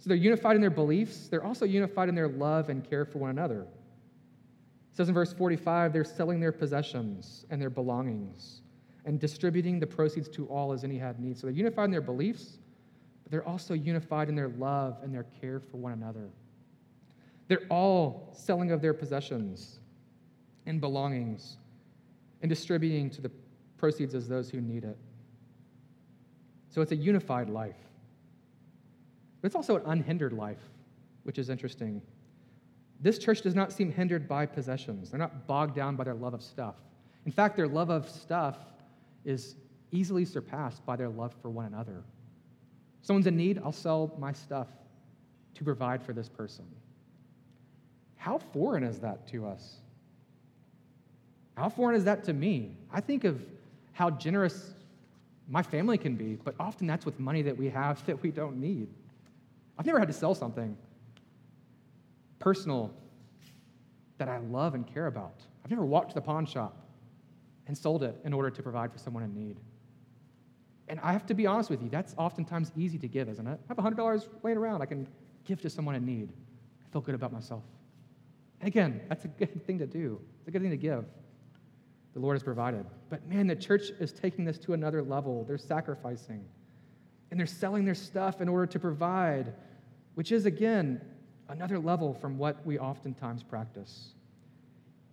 So 0.00 0.08
they're 0.08 0.16
unified 0.16 0.54
in 0.56 0.60
their 0.60 0.70
beliefs, 0.70 1.28
they're 1.28 1.44
also 1.44 1.64
unified 1.64 2.08
in 2.08 2.14
their 2.14 2.28
love 2.28 2.68
and 2.68 2.88
care 2.88 3.04
for 3.04 3.18
one 3.18 3.30
another. 3.30 3.62
It 3.62 4.96
says 4.96 5.08
in 5.08 5.14
verse 5.14 5.32
45 5.32 5.92
they're 5.92 6.04
selling 6.04 6.40
their 6.40 6.52
possessions 6.52 7.46
and 7.50 7.60
their 7.60 7.70
belongings 7.70 8.62
and 9.04 9.18
distributing 9.18 9.78
the 9.80 9.86
proceeds 9.86 10.28
to 10.28 10.46
all 10.46 10.72
as 10.72 10.84
any 10.84 10.98
had 10.98 11.18
need. 11.18 11.38
So 11.38 11.46
they're 11.46 11.56
unified 11.56 11.86
in 11.86 11.90
their 11.90 12.00
beliefs, 12.00 12.58
but 13.22 13.32
they're 13.32 13.46
also 13.46 13.74
unified 13.74 14.28
in 14.28 14.34
their 14.34 14.48
love 14.48 14.98
and 15.02 15.14
their 15.14 15.26
care 15.40 15.60
for 15.60 15.78
one 15.78 15.92
another. 15.92 16.28
They're 17.48 17.66
all 17.70 18.28
selling 18.32 18.70
of 18.70 18.82
their 18.82 18.92
possessions 18.92 19.80
and 20.66 20.80
belongings 20.80 21.56
and 22.42 22.48
distributing 22.48 23.08
to 23.10 23.22
the 23.22 23.30
proceeds 23.78 24.14
as 24.14 24.28
those 24.28 24.50
who 24.50 24.60
need 24.60 24.84
it. 24.84 24.98
So 26.70 26.82
it's 26.82 26.92
a 26.92 26.96
unified 26.96 27.48
life. 27.48 27.76
But 29.40 29.46
it's 29.46 29.56
also 29.56 29.76
an 29.76 29.82
unhindered 29.86 30.32
life, 30.32 30.60
which 31.22 31.38
is 31.38 31.48
interesting. 31.48 32.02
This 33.00 33.18
church 33.18 33.42
does 33.42 33.54
not 33.54 33.72
seem 33.72 33.92
hindered 33.92 34.28
by 34.28 34.46
possessions. 34.46 35.10
They're 35.10 35.20
not 35.20 35.46
bogged 35.46 35.74
down 35.74 35.96
by 35.96 36.04
their 36.04 36.14
love 36.14 36.34
of 36.34 36.42
stuff. 36.42 36.74
In 37.24 37.32
fact, 37.32 37.56
their 37.56 37.68
love 37.68 37.90
of 37.90 38.08
stuff 38.08 38.56
is 39.24 39.56
easily 39.92 40.24
surpassed 40.24 40.84
by 40.84 40.96
their 40.96 41.08
love 41.08 41.34
for 41.40 41.50
one 41.50 41.66
another. 41.66 42.02
Someone's 43.02 43.26
in 43.26 43.36
need, 43.36 43.60
I'll 43.64 43.72
sell 43.72 44.14
my 44.18 44.32
stuff 44.32 44.68
to 45.54 45.64
provide 45.64 46.02
for 46.02 46.12
this 46.12 46.28
person. 46.28 46.64
How 48.16 48.38
foreign 48.38 48.82
is 48.82 48.98
that 48.98 49.26
to 49.28 49.46
us? 49.46 49.76
How 51.56 51.68
foreign 51.68 51.96
is 51.96 52.04
that 52.04 52.24
to 52.24 52.32
me? 52.32 52.76
I 52.92 53.00
think 53.00 53.24
of 53.24 53.40
how 53.92 54.10
generous 54.10 54.74
my 55.48 55.62
family 55.62 55.96
can 55.96 56.14
be, 56.14 56.36
but 56.36 56.54
often 56.60 56.86
that's 56.86 57.06
with 57.06 57.18
money 57.18 57.42
that 57.42 57.56
we 57.56 57.68
have 57.70 58.04
that 58.06 58.22
we 58.22 58.30
don't 58.30 58.58
need. 58.60 58.88
I've 59.78 59.86
never 59.86 59.98
had 59.98 60.08
to 60.08 60.14
sell 60.14 60.34
something 60.34 60.76
personal 62.38 62.92
that 64.18 64.28
I 64.28 64.38
love 64.38 64.74
and 64.74 64.86
care 64.86 65.06
about. 65.06 65.40
I've 65.64 65.70
never 65.70 65.84
walked 65.84 66.10
to 66.10 66.14
the 66.14 66.20
pawn 66.20 66.46
shop 66.46 66.76
and 67.66 67.76
sold 67.76 68.02
it 68.02 68.16
in 68.24 68.32
order 68.32 68.50
to 68.50 68.62
provide 68.62 68.92
for 68.92 68.98
someone 68.98 69.22
in 69.22 69.34
need. 69.34 69.56
And 70.88 70.98
I 71.00 71.12
have 71.12 71.26
to 71.26 71.34
be 71.34 71.46
honest 71.46 71.70
with 71.70 71.82
you, 71.82 71.88
that's 71.88 72.14
oftentimes 72.16 72.72
easy 72.76 72.98
to 72.98 73.08
give, 73.08 73.28
isn't 73.28 73.46
it? 73.46 73.60
I 73.68 73.74
have 73.74 73.76
$100 73.76 74.28
laying 74.42 74.56
around. 74.56 74.82
I 74.82 74.86
can 74.86 75.06
give 75.44 75.60
to 75.62 75.70
someone 75.70 75.94
in 75.94 76.04
need. 76.04 76.30
I 76.86 76.92
feel 76.92 77.02
good 77.02 77.14
about 77.14 77.32
myself. 77.32 77.62
And 78.60 78.68
again, 78.68 79.02
that's 79.08 79.24
a 79.24 79.28
good 79.28 79.64
thing 79.66 79.78
to 79.78 79.86
do, 79.86 80.20
it's 80.40 80.48
a 80.48 80.50
good 80.50 80.62
thing 80.62 80.70
to 80.70 80.76
give. 80.76 81.04
The 82.18 82.22
Lord 82.22 82.34
has 82.34 82.42
provided. 82.42 82.84
But 83.10 83.28
man, 83.28 83.46
the 83.46 83.54
church 83.54 83.90
is 84.00 84.12
taking 84.12 84.44
this 84.44 84.58
to 84.58 84.72
another 84.72 85.04
level. 85.04 85.44
They're 85.44 85.56
sacrificing 85.56 86.44
and 87.30 87.38
they're 87.38 87.46
selling 87.46 87.84
their 87.84 87.94
stuff 87.94 88.40
in 88.40 88.48
order 88.48 88.66
to 88.66 88.78
provide, 88.80 89.52
which 90.16 90.32
is, 90.32 90.44
again, 90.44 91.00
another 91.48 91.78
level 91.78 92.12
from 92.12 92.36
what 92.36 92.66
we 92.66 92.76
oftentimes 92.76 93.44
practice. 93.44 94.14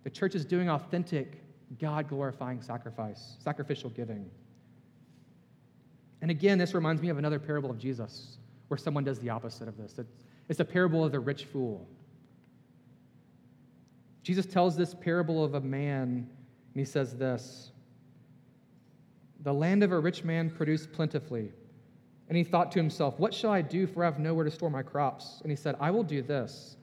The 0.02 0.10
church 0.10 0.34
is 0.34 0.44
doing 0.44 0.68
authentic, 0.68 1.44
God 1.78 2.08
glorifying 2.08 2.60
sacrifice, 2.60 3.36
sacrificial 3.38 3.90
giving. 3.90 4.28
And 6.22 6.30
again, 6.32 6.58
this 6.58 6.74
reminds 6.74 7.00
me 7.00 7.10
of 7.10 7.18
another 7.18 7.38
parable 7.38 7.70
of 7.70 7.78
Jesus 7.78 8.38
where 8.66 8.78
someone 8.78 9.04
does 9.04 9.20
the 9.20 9.30
opposite 9.30 9.68
of 9.68 9.76
this. 9.76 9.96
It's, 10.48 10.58
a 10.58 10.64
parable 10.64 11.04
of 11.04 11.12
the 11.12 11.20
rich 11.20 11.44
fool. 11.44 11.86
Jesus 14.24 14.44
tells 14.44 14.76
this 14.76 14.92
parable 14.92 15.44
of 15.44 15.54
a 15.54 15.60
man, 15.60 16.28
and 16.76 16.86
he 16.86 16.92
says 16.92 17.16
this 17.16 17.70
The 19.40 19.54
land 19.54 19.82
of 19.82 19.92
a 19.92 19.98
rich 19.98 20.24
man 20.24 20.50
produced 20.50 20.92
plentifully. 20.92 21.50
And 22.28 22.36
he 22.36 22.44
thought 22.44 22.70
to 22.72 22.78
himself, 22.78 23.18
What 23.18 23.32
shall 23.32 23.50
I 23.50 23.62
do, 23.62 23.86
for 23.86 24.02
I 24.02 24.06
have 24.06 24.18
nowhere 24.18 24.44
to 24.44 24.50
store 24.50 24.68
my 24.68 24.82
crops? 24.82 25.38
And 25.40 25.50
he 25.50 25.56
said, 25.56 25.74
I 25.80 25.90
will 25.90 26.02
do 26.02 26.20
this 26.20 26.76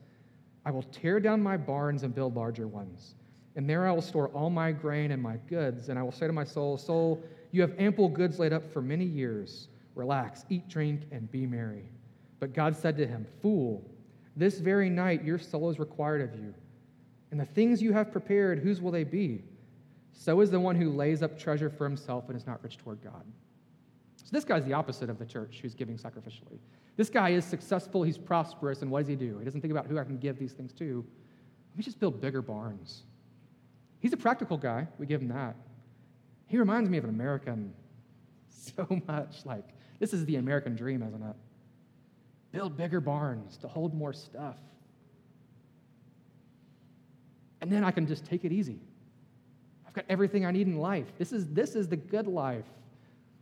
I 0.66 0.72
will 0.72 0.82
tear 0.82 1.20
down 1.20 1.44
my 1.44 1.58
barns 1.58 2.02
and 2.02 2.16
build 2.16 2.36
larger 2.36 2.68
ones. 2.68 3.14
And 3.56 3.70
there 3.70 3.88
I 3.88 3.92
will 3.92 4.02
store 4.02 4.30
all 4.30 4.50
my 4.50 4.72
grain 4.72 5.12
and 5.12 5.22
my 5.22 5.38
goods. 5.48 5.90
And 5.90 6.00
I 6.00 6.02
will 6.02 6.12
say 6.12 6.26
to 6.26 6.34
my 6.34 6.44
soul, 6.44 6.76
Soul, 6.76 7.24
you 7.52 7.62
have 7.62 7.76
ample 7.78 8.10
goods 8.10 8.40
laid 8.40 8.52
up 8.52 8.74
for 8.74 8.82
many 8.82 9.06
years. 9.06 9.68
Relax, 9.94 10.44
eat, 10.50 10.68
drink, 10.68 11.02
and 11.12 11.30
be 11.30 11.46
merry. 11.46 11.84
But 12.40 12.54
God 12.54 12.76
said 12.76 12.98
to 12.98 13.06
him, 13.06 13.28
Fool, 13.44 13.88
this 14.36 14.58
very 14.58 14.90
night 14.90 15.24
your 15.24 15.38
soul 15.38 15.70
is 15.70 15.78
required 15.78 16.22
of 16.22 16.34
you. 16.34 16.52
And 17.30 17.40
the 17.40 17.46
things 17.46 17.80
you 17.80 17.94
have 17.94 18.12
prepared, 18.12 18.58
whose 18.58 18.82
will 18.82 18.92
they 18.92 19.04
be? 19.04 19.44
So 20.14 20.40
is 20.42 20.52
the 20.52 20.60
one 20.60 20.76
who 20.76 20.92
lays 20.92 21.22
up 21.22 21.38
treasure 21.38 21.70
for 21.70 21.84
himself 21.84 22.30
and 22.30 22.38
is 22.38 22.48
not 22.48 22.64
rich 22.64 22.78
toward 22.78 23.04
God. 23.04 23.26
So 24.18 24.30
this 24.32 24.46
guy's 24.46 24.64
the 24.64 24.74
opposite 24.74 25.10
of 25.10 25.20
the 25.20 25.26
church 25.26 25.60
who's 25.62 25.74
giving 25.74 25.98
sacrificially. 25.98 26.60
This 26.96 27.10
guy 27.10 27.30
is 27.30 27.44
successful, 27.44 28.04
he's 28.04 28.18
prosperous, 28.18 28.84
and 28.84 28.92
what 28.92 29.00
does 29.00 29.08
he 29.08 29.16
do? 29.16 29.40
He 29.40 29.46
doesn't 29.46 29.62
think 29.62 29.72
about 29.72 29.88
who 29.88 29.98
I 29.98 30.04
can 30.04 30.18
give 30.18 30.38
these 30.38 30.54
things 30.54 30.72
to. 30.74 31.04
Let 31.72 31.78
me 31.78 31.84
just 31.84 32.00
build 32.00 32.22
bigger 32.22 32.42
barns. 32.42 33.04
He's 34.00 34.14
a 34.14 34.18
practical 34.18 34.58
guy, 34.58 34.88
we 35.00 35.08
give 35.08 35.22
him 35.22 35.30
that. 35.30 35.56
He 36.48 36.58
reminds 36.58 36.90
me 36.90 36.98
of 37.00 37.04
an 37.04 37.10
American 37.10 37.74
so 38.50 39.02
much. 39.08 39.46
Like, 39.46 39.66
this 40.00 40.14
is 40.14 40.26
the 40.26 40.36
American 40.36 40.76
dream, 40.76 41.02
isn't 41.02 41.24
it? 41.24 41.36
Build 42.52 42.78
bigger 42.78 43.02
barns 43.02 43.58
to 43.58 43.68
hold 43.68 43.96
more 43.96 44.14
stuff. 44.14 44.58
And 47.62 47.72
then 47.72 47.84
I 47.84 47.92
can 47.92 48.06
just 48.06 48.26
take 48.26 48.46
it 48.46 48.52
easy. 48.52 48.82
I've 49.94 49.98
got 49.98 50.06
everything 50.10 50.44
I 50.44 50.50
need 50.50 50.66
in 50.66 50.80
life. 50.80 51.06
This 51.20 51.32
is, 51.32 51.46
this 51.50 51.76
is 51.76 51.88
the 51.88 51.96
good 51.96 52.26
life. 52.26 52.66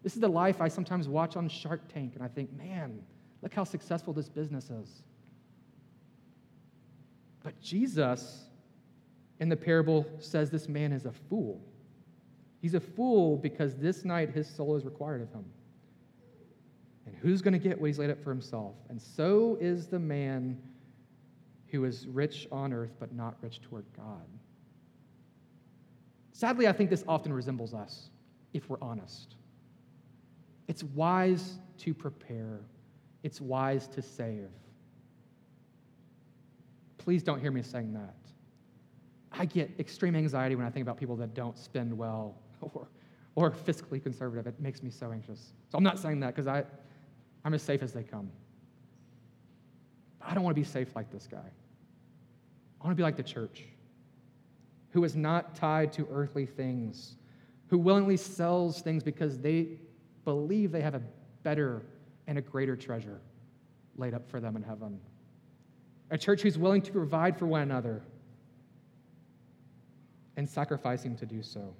This 0.04 0.16
is 0.16 0.20
the 0.20 0.28
life 0.28 0.60
I 0.60 0.68
sometimes 0.68 1.08
watch 1.08 1.38
on 1.38 1.48
Shark 1.48 1.88
Tank, 1.88 2.12
and 2.16 2.22
I 2.22 2.28
think, 2.28 2.52
man, 2.52 3.00
look 3.42 3.54
how 3.54 3.64
successful 3.64 4.12
this 4.12 4.28
business 4.28 4.70
is. 4.70 5.04
But 7.42 7.58
Jesus 7.62 8.50
in 9.40 9.48
the 9.48 9.56
parable 9.56 10.06
says 10.20 10.50
this 10.50 10.68
man 10.68 10.92
is 10.92 11.06
a 11.06 11.14
fool. 11.14 11.62
He's 12.62 12.74
a 12.74 12.82
fool 12.82 13.38
because 13.38 13.78
this 13.78 14.04
night 14.04 14.32
his 14.32 14.46
soul 14.46 14.76
is 14.76 14.84
required 14.84 15.22
of 15.22 15.32
him. 15.32 15.46
And 17.06 17.16
who's 17.16 17.42
going 17.42 17.54
to 17.54 17.60
get 17.60 17.80
what 17.80 17.88
he's 17.88 17.98
laid 17.98 18.10
up 18.10 18.22
for 18.22 18.30
himself? 18.30 18.76
And 18.90 19.02
so 19.02 19.58
is 19.62 19.88
the 19.88 20.00
man 20.00 20.62
who 21.68 21.86
is 21.86 22.08
rich 22.08 22.46
on 22.52 22.74
earth 22.74 22.92
but 23.00 23.14
not 23.14 23.38
rich 23.42 23.62
toward 23.62 23.86
God. 23.96 24.28
Sadly, 26.42 26.68
I 26.68 26.72
think 26.72 26.90
this 26.90 27.04
often 27.08 27.32
resembles 27.32 27.76
us, 27.76 28.10
if 28.52 28.68
we're 28.68 28.82
honest. 28.82 29.36
It's 30.68 30.84
wise 30.84 31.60
to 31.78 31.94
prepare, 31.94 32.62
it's 33.22 33.40
wise 33.40 33.88
to 33.90 34.02
save. 34.02 34.50
Please 36.98 37.22
don't 37.22 37.40
hear 37.40 37.52
me 37.52 37.62
saying 37.62 37.94
that. 37.94 38.16
I 39.32 39.46
get 39.46 39.70
extreme 39.78 40.16
anxiety 40.16 40.56
when 40.56 40.66
I 40.66 40.72
think 40.72 40.82
about 40.82 40.98
people 40.98 41.16
that 41.18 41.36
don't 41.36 41.56
spend 41.56 41.96
well 41.96 42.34
or, 42.62 42.88
or 43.36 43.52
fiscally 43.52 44.02
conservative. 44.02 44.48
It 44.48 44.60
makes 44.60 44.82
me 44.82 44.90
so 44.90 45.12
anxious. 45.12 45.54
So 45.70 45.78
I'm 45.78 45.84
not 45.84 46.00
saying 46.00 46.22
that 46.22 46.36
because 46.36 46.48
I'm 47.46 47.54
as 47.54 47.62
safe 47.62 47.84
as 47.84 47.94
they 47.94 48.02
come. 48.02 48.32
I 50.20 50.34
don't 50.34 50.44
want 50.44 50.56
to 50.56 50.60
be 50.60 50.68
safe 50.68 50.96
like 50.96 51.12
this 51.12 51.28
guy. 51.28 51.38
I 51.38 52.84
want 52.84 52.98
to 52.98 53.00
be 53.00 53.04
like 53.04 53.16
the 53.16 53.22
church, 53.22 53.66
who 54.92 55.04
is 55.04 55.16
not 55.16 55.56
tied 55.56 55.92
to 55.94 56.08
earthly 56.12 56.46
things, 56.46 57.16
who 57.68 57.78
willingly 57.78 58.18
sells 58.18 58.82
things 58.82 59.04
because 59.04 59.40
they 59.40 59.80
believe 60.26 60.72
they 60.72 60.82
have 60.82 60.96
a 60.96 61.02
better 61.44 61.84
and 62.28 62.38
a 62.38 62.42
greater 62.42 62.76
treasure 62.76 63.20
laid 63.98 64.14
up 64.14 64.30
for 64.30 64.40
them 64.40 64.56
in 64.56 64.64
heaven. 64.64 65.00
A 66.12 66.18
church 66.18 66.42
who's 66.42 66.58
willing 66.58 66.82
to 66.82 66.92
provide 66.92 67.38
for 67.38 67.46
one 67.46 67.62
another 67.62 68.02
and 70.38 70.48
sacrificing 70.48 71.16
to 71.18 71.26
do 71.26 71.42
so. 71.42 71.74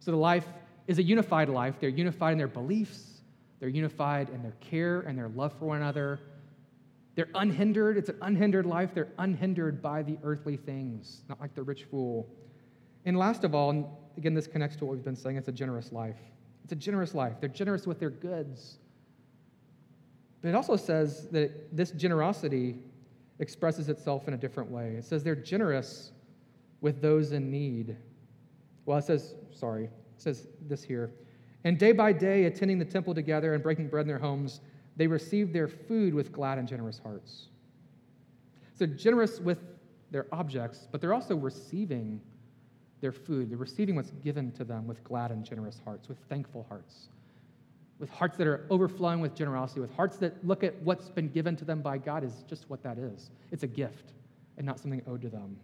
So 0.00 0.10
the 0.10 0.16
life 0.16 0.46
is 0.86 0.98
a 0.98 1.02
unified 1.02 1.48
life. 1.48 1.76
They're 1.80 1.88
unified 1.88 2.32
in 2.32 2.38
their 2.38 2.48
beliefs, 2.48 3.22
they're 3.60 3.68
unified 3.68 4.28
in 4.28 4.42
their 4.42 4.54
care 4.60 5.00
and 5.00 5.16
their 5.16 5.28
love 5.28 5.52
for 5.58 5.66
one 5.66 5.78
another. 5.78 6.20
They're 7.14 7.30
unhindered. 7.34 7.96
It's 7.96 8.08
an 8.08 8.18
unhindered 8.22 8.66
life. 8.66 8.90
They're 8.94 9.12
unhindered 9.18 9.80
by 9.80 10.02
the 10.02 10.18
earthly 10.22 10.56
things, 10.56 11.22
not 11.28 11.40
like 11.40 11.54
the 11.54 11.62
rich 11.62 11.84
fool. 11.84 12.28
And 13.04 13.16
last 13.16 13.44
of 13.44 13.54
all, 13.54 13.70
and 13.70 13.86
again, 14.16 14.34
this 14.34 14.46
connects 14.46 14.76
to 14.76 14.84
what 14.84 14.96
we've 14.96 15.04
been 15.04 15.16
saying, 15.16 15.36
it's 15.36 15.48
a 15.48 15.52
generous 15.52 15.92
life. 15.92 16.16
It's 16.64 16.72
a 16.72 16.76
generous 16.76 17.14
life. 17.14 17.34
They're 17.40 17.48
generous 17.48 17.86
with 17.86 18.00
their 18.00 18.10
goods. 18.10 18.78
But 20.40 20.48
it 20.48 20.54
also 20.54 20.76
says 20.76 21.28
that 21.30 21.74
this 21.74 21.90
generosity 21.92 22.76
expresses 23.38 23.88
itself 23.88 24.28
in 24.28 24.34
a 24.34 24.36
different 24.36 24.70
way. 24.70 24.94
It 24.98 25.04
says 25.04 25.22
they're 25.22 25.34
generous 25.34 26.12
with 26.80 27.00
those 27.00 27.32
in 27.32 27.50
need. 27.50 27.96
Well, 28.86 28.98
it 28.98 29.04
says, 29.04 29.34
sorry, 29.52 29.84
it 29.84 29.90
says 30.16 30.48
this 30.68 30.82
here. 30.82 31.12
And 31.64 31.78
day 31.78 31.92
by 31.92 32.12
day, 32.12 32.44
attending 32.44 32.78
the 32.78 32.84
temple 32.84 33.14
together 33.14 33.54
and 33.54 33.62
breaking 33.62 33.88
bread 33.88 34.02
in 34.02 34.08
their 34.08 34.18
homes, 34.18 34.60
they 34.96 35.06
received 35.06 35.52
their 35.52 35.68
food 35.68 36.14
with 36.14 36.32
glad 36.32 36.58
and 36.58 36.68
generous 36.68 36.98
hearts. 36.98 37.48
So, 38.74 38.86
generous 38.86 39.40
with 39.40 39.58
their 40.10 40.26
objects, 40.32 40.86
but 40.90 41.00
they're 41.00 41.14
also 41.14 41.36
receiving 41.36 42.20
their 43.00 43.12
food. 43.12 43.50
They're 43.50 43.58
receiving 43.58 43.96
what's 43.96 44.12
given 44.22 44.52
to 44.52 44.64
them 44.64 44.86
with 44.86 45.02
glad 45.04 45.30
and 45.30 45.44
generous 45.44 45.80
hearts, 45.84 46.08
with 46.08 46.18
thankful 46.28 46.64
hearts, 46.68 47.08
with 47.98 48.10
hearts 48.10 48.36
that 48.38 48.46
are 48.46 48.66
overflowing 48.70 49.20
with 49.20 49.34
generosity, 49.34 49.80
with 49.80 49.94
hearts 49.94 50.16
that 50.18 50.44
look 50.46 50.64
at 50.64 50.80
what's 50.82 51.10
been 51.10 51.28
given 51.28 51.56
to 51.56 51.64
them 51.64 51.82
by 51.82 51.98
God 51.98 52.24
as 52.24 52.42
just 52.48 52.70
what 52.70 52.82
that 52.82 52.98
is. 52.98 53.30
It's 53.50 53.62
a 53.62 53.68
gift 53.68 54.12
and 54.56 54.66
not 54.66 54.78
something 54.78 55.02
owed 55.06 55.22
to 55.22 55.28
them. 55.28 55.56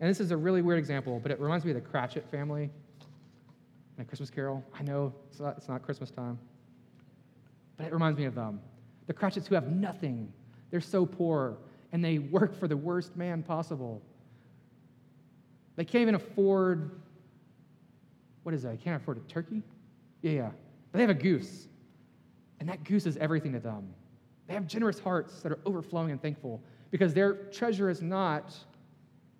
And 0.00 0.08
this 0.08 0.20
is 0.20 0.30
a 0.30 0.36
really 0.36 0.62
weird 0.62 0.78
example, 0.78 1.20
but 1.20 1.30
it 1.30 1.40
reminds 1.40 1.64
me 1.64 1.72
of 1.72 1.76
the 1.76 1.80
Cratchit 1.80 2.28
family 2.30 2.70
in 3.98 4.04
Christmas 4.04 4.30
Carol. 4.30 4.64
I 4.78 4.82
know 4.82 5.12
it's 5.30 5.40
not, 5.40 5.56
it's 5.56 5.68
not 5.68 5.82
Christmas 5.82 6.10
time, 6.10 6.38
but 7.76 7.86
it 7.86 7.92
reminds 7.92 8.18
me 8.18 8.24
of 8.24 8.34
them. 8.34 8.60
The 9.08 9.14
Cratchits 9.14 9.48
who 9.48 9.56
have 9.56 9.72
nothing, 9.72 10.32
they're 10.70 10.80
so 10.80 11.04
poor, 11.04 11.56
and 11.92 12.04
they 12.04 12.18
work 12.18 12.54
for 12.54 12.68
the 12.68 12.76
worst 12.76 13.16
man 13.16 13.42
possible. 13.42 14.00
They 15.76 15.84
can't 15.84 16.02
even 16.02 16.14
afford, 16.14 17.00
what 18.42 18.54
is 18.54 18.62
that? 18.62 18.70
They 18.70 18.84
can't 18.84 19.00
afford 19.00 19.16
a 19.16 19.20
turkey? 19.20 19.62
Yeah, 20.22 20.30
yeah. 20.30 20.50
But 20.92 20.98
they 20.98 21.02
have 21.02 21.10
a 21.10 21.14
goose, 21.14 21.68
and 22.60 22.68
that 22.68 22.84
goose 22.84 23.06
is 23.06 23.16
everything 23.16 23.52
to 23.54 23.60
them. 23.60 23.94
They 24.46 24.54
have 24.54 24.66
generous 24.66 24.98
hearts 24.98 25.40
that 25.40 25.52
are 25.52 25.58
overflowing 25.64 26.10
and 26.10 26.20
thankful 26.20 26.62
because 26.90 27.14
their 27.14 27.34
treasure 27.34 27.90
is 27.90 28.02
not 28.02 28.54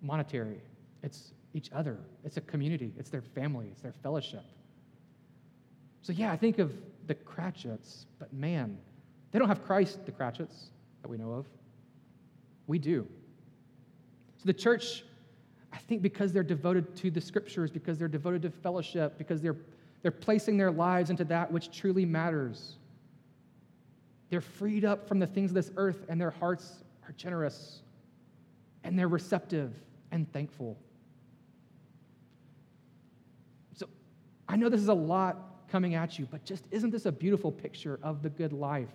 monetary, 0.01 0.61
it's 1.03 1.33
each 1.53 1.69
other, 1.73 1.97
it's 2.23 2.37
a 2.37 2.41
community, 2.41 2.91
it's 2.97 3.09
their 3.09 3.21
family, 3.21 3.67
it's 3.71 3.81
their 3.81 3.93
fellowship. 4.03 4.43
So, 6.01 6.13
yeah, 6.13 6.31
I 6.31 6.37
think 6.37 6.57
of 6.59 6.73
the 7.07 7.15
Cratchits, 7.15 8.05
but 8.17 8.31
man, 8.33 8.77
they 9.31 9.39
don't 9.39 9.47
have 9.47 9.63
Christ, 9.63 10.05
the 10.05 10.11
Cratchits, 10.11 10.71
that 11.01 11.09
we 11.09 11.17
know 11.17 11.31
of. 11.31 11.45
We 12.67 12.79
do. 12.79 13.07
So 14.37 14.43
the 14.45 14.53
church, 14.53 15.03
I 15.73 15.77
think 15.77 16.01
because 16.01 16.31
they're 16.31 16.43
devoted 16.43 16.95
to 16.97 17.11
the 17.11 17.21
scriptures, 17.21 17.71
because 17.71 17.97
they're 17.97 18.07
devoted 18.07 18.41
to 18.43 18.49
fellowship, 18.49 19.17
because 19.17 19.41
they're, 19.41 19.57
they're 20.01 20.11
placing 20.11 20.57
their 20.57 20.71
lives 20.71 21.09
into 21.09 21.25
that 21.25 21.51
which 21.51 21.75
truly 21.75 22.05
matters, 22.05 22.77
they're 24.29 24.41
freed 24.41 24.85
up 24.85 25.07
from 25.07 25.19
the 25.19 25.27
things 25.27 25.51
of 25.51 25.55
this 25.55 25.71
earth 25.75 26.05
and 26.07 26.21
their 26.21 26.31
hearts 26.31 26.83
are 27.07 27.11
generous 27.13 27.81
and 28.83 28.97
they're 28.97 29.07
receptive 29.07 29.73
and 30.11 30.31
thankful. 30.31 30.77
So 33.75 33.87
I 34.47 34.55
know 34.55 34.69
this 34.69 34.81
is 34.81 34.87
a 34.87 34.93
lot 34.93 35.67
coming 35.69 35.95
at 35.95 36.17
you, 36.17 36.27
but 36.29 36.45
just 36.45 36.65
isn't 36.71 36.91
this 36.91 37.05
a 37.05 37.11
beautiful 37.11 37.51
picture 37.51 37.99
of 38.03 38.21
the 38.21 38.29
good 38.29 38.53
life? 38.53 38.89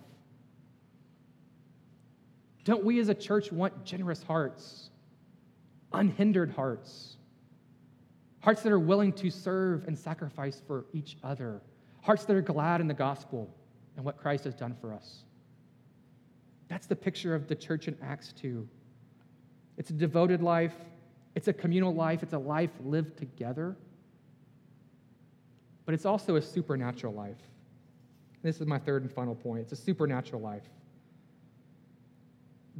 Don't 2.65 2.83
we 2.83 2.99
as 2.99 3.09
a 3.09 3.13
church 3.13 3.51
want 3.51 3.85
generous 3.85 4.23
hearts, 4.23 4.89
unhindered 5.93 6.51
hearts, 6.51 7.15
hearts 8.41 8.63
that 8.63 8.71
are 8.71 8.79
willing 8.79 9.13
to 9.13 9.29
serve 9.29 9.87
and 9.87 9.97
sacrifice 9.97 10.61
for 10.67 10.85
each 10.91 11.15
other, 11.23 11.61
hearts 12.01 12.25
that 12.25 12.35
are 12.35 12.41
glad 12.41 12.81
in 12.81 12.87
the 12.87 12.93
gospel 12.93 13.55
and 13.95 14.03
what 14.03 14.17
Christ 14.17 14.43
has 14.45 14.55
done 14.55 14.75
for 14.81 14.91
us? 14.91 15.23
That's 16.67 16.87
the 16.87 16.95
picture 16.95 17.35
of 17.35 17.47
the 17.47 17.55
church 17.55 17.87
in 17.87 17.95
Acts 18.01 18.33
2. 18.33 18.67
It's 19.77 19.91
a 19.91 19.93
devoted 19.93 20.41
life, 20.41 20.75
it's 21.35 21.47
a 21.47 21.53
communal 21.53 21.93
life, 21.93 22.23
it's 22.23 22.33
a 22.33 22.39
life 22.39 22.71
lived 22.83 23.15
together, 23.17 23.75
but 25.85 25.93
it's 25.93 26.05
also 26.05 26.37
a 26.37 26.41
supernatural 26.41 27.13
life. 27.13 27.37
This 28.41 28.59
is 28.59 28.65
my 28.65 28.79
third 28.79 29.03
and 29.03 29.11
final 29.11 29.35
point. 29.35 29.61
It's 29.61 29.71
a 29.71 29.75
supernatural 29.75 30.41
life. 30.41 30.63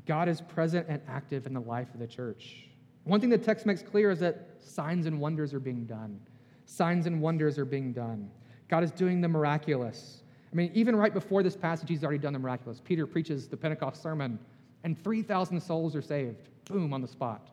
God 0.05 0.27
is 0.27 0.41
present 0.41 0.87
and 0.89 1.01
active 1.07 1.45
in 1.45 1.53
the 1.53 1.61
life 1.61 1.93
of 1.93 1.99
the 1.99 2.07
church. 2.07 2.67
One 3.05 3.21
thing 3.21 3.29
the 3.29 3.37
text 3.37 3.65
makes 3.65 3.81
clear 3.81 4.11
is 4.11 4.19
that 4.19 4.47
signs 4.59 5.05
and 5.05 5.19
wonders 5.19 5.53
are 5.53 5.59
being 5.59 5.85
done. 5.85 6.19
Signs 6.65 7.05
and 7.05 7.21
wonders 7.21 7.57
are 7.57 7.65
being 7.65 7.93
done. 7.93 8.29
God 8.67 8.83
is 8.83 8.91
doing 8.91 9.21
the 9.21 9.27
miraculous. 9.27 10.23
I 10.51 10.55
mean, 10.55 10.71
even 10.73 10.95
right 10.95 11.13
before 11.13 11.43
this 11.43 11.55
passage, 11.55 11.87
he's 11.87 12.03
already 12.03 12.17
done 12.17 12.33
the 12.33 12.39
miraculous. 12.39 12.81
Peter 12.83 13.05
preaches 13.05 13.47
the 13.47 13.57
Pentecost 13.57 14.01
sermon, 14.01 14.39
and 14.83 15.01
3,000 15.03 15.61
souls 15.61 15.95
are 15.95 16.01
saved. 16.01 16.49
Boom, 16.65 16.93
on 16.93 17.01
the 17.01 17.07
spot. 17.07 17.49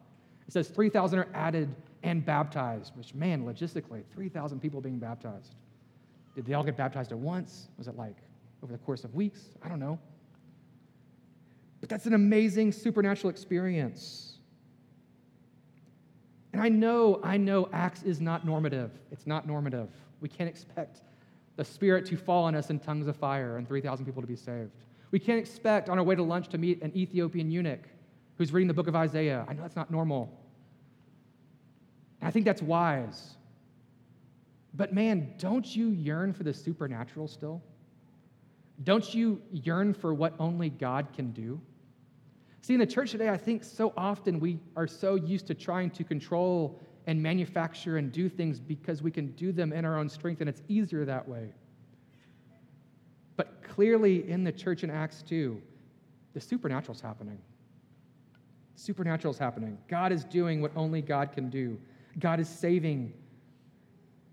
It 0.47 0.53
says 0.53 0.69
3,000 0.69 1.19
are 1.19 1.29
added 1.35 1.75
and 2.03 2.25
baptized, 2.25 2.97
which, 2.97 3.15
man, 3.15 3.45
logistically, 3.45 4.03
3,000 4.13 4.61
people 4.61 4.81
being 4.81 4.99
baptized. 4.99 5.55
Did 6.35 6.47
they 6.47 6.55
all 6.55 6.65
get 6.65 6.77
baptized 6.77 7.13
at 7.13 7.19
once? 7.19 7.69
Was 7.77 7.89
it 7.89 7.97
like 7.97 8.17
over 8.63 8.73
the 8.73 8.79
course 8.79 9.05
of 9.05 9.15
weeks? 9.15 9.41
I 9.63 9.69
don't 9.69 9.81
know. 9.81 9.99
But 11.83 11.89
that's 11.89 12.07
an 12.07 12.15
amazing 12.15 12.71
supernatural 12.71 13.29
experience. 13.29 14.35
And 16.53 16.63
I 16.63 16.69
know, 16.69 17.19
I 17.25 17.37
know 17.37 17.69
Acts 17.73 18.05
is 18.05 18.21
not 18.21 18.47
normative. 18.47 18.93
It's 19.11 19.27
not 19.27 19.49
normative. 19.49 19.89
We 20.21 20.29
can't 20.29 20.49
expect 20.49 21.01
the 21.57 21.65
Spirit 21.65 22.07
to 22.07 22.17
fall 22.17 22.45
on 22.45 22.55
us 22.55 22.71
in 22.71 22.79
tongues 22.79 23.09
of 23.09 23.17
fire 23.17 23.57
and 23.57 23.67
3,000 23.67 24.07
people 24.07 24.23
to 24.23 24.29
be 24.29 24.37
saved. 24.37 24.71
We 25.11 25.19
can't 25.19 25.41
expect 25.41 25.89
on 25.89 25.99
our 25.99 26.05
way 26.05 26.15
to 26.15 26.23
lunch 26.23 26.49
to 26.51 26.59
meet 26.59 26.81
an 26.83 26.97
Ethiopian 26.97 27.51
eunuch 27.51 27.89
who's 28.39 28.53
reading 28.53 28.69
the 28.69 28.75
book 28.75 28.87
of 28.87 28.95
Isaiah. 28.95 29.45
I 29.49 29.53
know 29.53 29.63
that's 29.63 29.75
not 29.75 29.91
normal. 29.91 30.33
And 32.21 32.29
I 32.29 32.31
think 32.31 32.47
that's 32.47 32.63
wise. 32.63 33.35
But 34.75 34.95
man, 34.95 35.35
don't 35.37 35.67
you 35.75 35.89
yearn 35.89 36.33
for 36.33 36.45
the 36.45 36.55
supernatural 36.55 37.27
still? 37.27 37.61
Don't 38.85 39.13
you 39.13 39.43
yearn 39.51 39.95
for 39.95 40.15
what 40.15 40.35
only 40.39 40.71
God 40.71 41.09
can 41.13 41.33
do? 41.33 41.61
See, 42.63 42.75
in 42.75 42.81
the 42.81 42.87
church 42.87 43.11
today, 43.11 43.29
I 43.29 43.37
think 43.37 43.65
so 43.65 43.93
often 43.97 44.39
we 44.39 44.61
are 44.77 44.87
so 44.87 45.17
used 45.17 45.49
to 45.49 45.55
trying 45.55 45.91
to 45.91 46.05
control 46.05 46.81
and 47.09 47.21
manufacture 47.21 47.97
and 47.97 48.13
do 48.13 48.29
things 48.29 48.61
because 48.61 49.03
we 49.03 49.11
can 49.11 49.33
do 49.33 49.51
them 49.51 49.73
in 49.73 49.85
our 49.85 49.99
own 49.99 50.09
strength, 50.09 50.41
and 50.41 50.49
it's 50.49 50.63
easier 50.69 51.05
that 51.05 51.29
way. 51.29 51.53
But 53.37 53.65
clearly, 53.65 54.31
in 54.31 54.45
the 54.45 54.53
church 54.53 54.85
in 54.85 54.91
Acts 54.91 55.23
2, 55.23 55.61
the 56.35 56.41
supernatural 56.41 56.95
is 56.95 57.01
happening. 57.01 57.39
Supernatural 58.77 59.35
is 59.35 59.39
happening. 59.39 59.77
God 59.89 60.13
is 60.13 60.23
doing 60.25 60.63
what 60.63 60.71
only 60.77 61.03
God 61.03 61.33
can 61.33 61.51
do. 61.51 61.77
God 62.21 62.39
is 62.39 62.49
saving. 62.49 63.13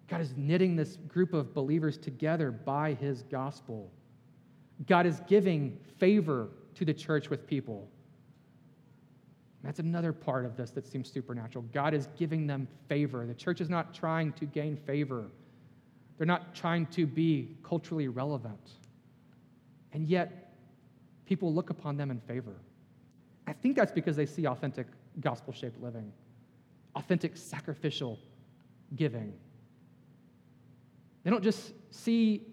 God 0.07 0.21
is 0.21 0.35
knitting 0.37 0.75
this 0.75 0.97
group 1.07 1.33
of 1.33 1.51
believers 1.55 1.97
together 1.97 2.51
by 2.51 2.93
his 2.93 3.23
gospel. 3.23 3.91
God 4.85 5.07
is 5.07 5.19
giving 5.27 5.79
favor 5.97 6.49
to 6.75 6.85
the 6.85 6.93
church 6.93 7.31
with 7.31 7.47
people. 7.47 7.89
That's 9.63 9.79
another 9.79 10.13
part 10.13 10.45
of 10.45 10.55
this 10.55 10.71
that 10.71 10.87
seems 10.87 11.11
supernatural. 11.11 11.65
God 11.73 11.93
is 11.93 12.07
giving 12.17 12.47
them 12.47 12.67
favor. 12.87 13.25
The 13.25 13.33
church 13.33 13.59
is 13.59 13.69
not 13.69 13.93
trying 13.93 14.31
to 14.33 14.45
gain 14.45 14.77
favor, 14.77 15.25
they're 16.17 16.27
not 16.27 16.53
trying 16.53 16.85
to 16.87 17.05
be 17.05 17.55
culturally 17.63 18.07
relevant. 18.07 18.71
And 19.91 20.05
yet, 20.07 20.53
people 21.25 21.53
look 21.53 21.69
upon 21.71 21.97
them 21.97 22.11
in 22.11 22.19
favor. 22.19 22.53
I 23.47 23.53
think 23.53 23.75
that's 23.75 23.91
because 23.91 24.15
they 24.15 24.27
see 24.27 24.45
authentic 24.45 24.85
gospel 25.19 25.51
shaped 25.53 25.81
living, 25.81 26.11
authentic 26.95 27.35
sacrificial 27.35 28.19
giving. 28.95 29.33
They 31.23 31.31
don't 31.31 31.43
just 31.43 31.73
see 31.89 32.43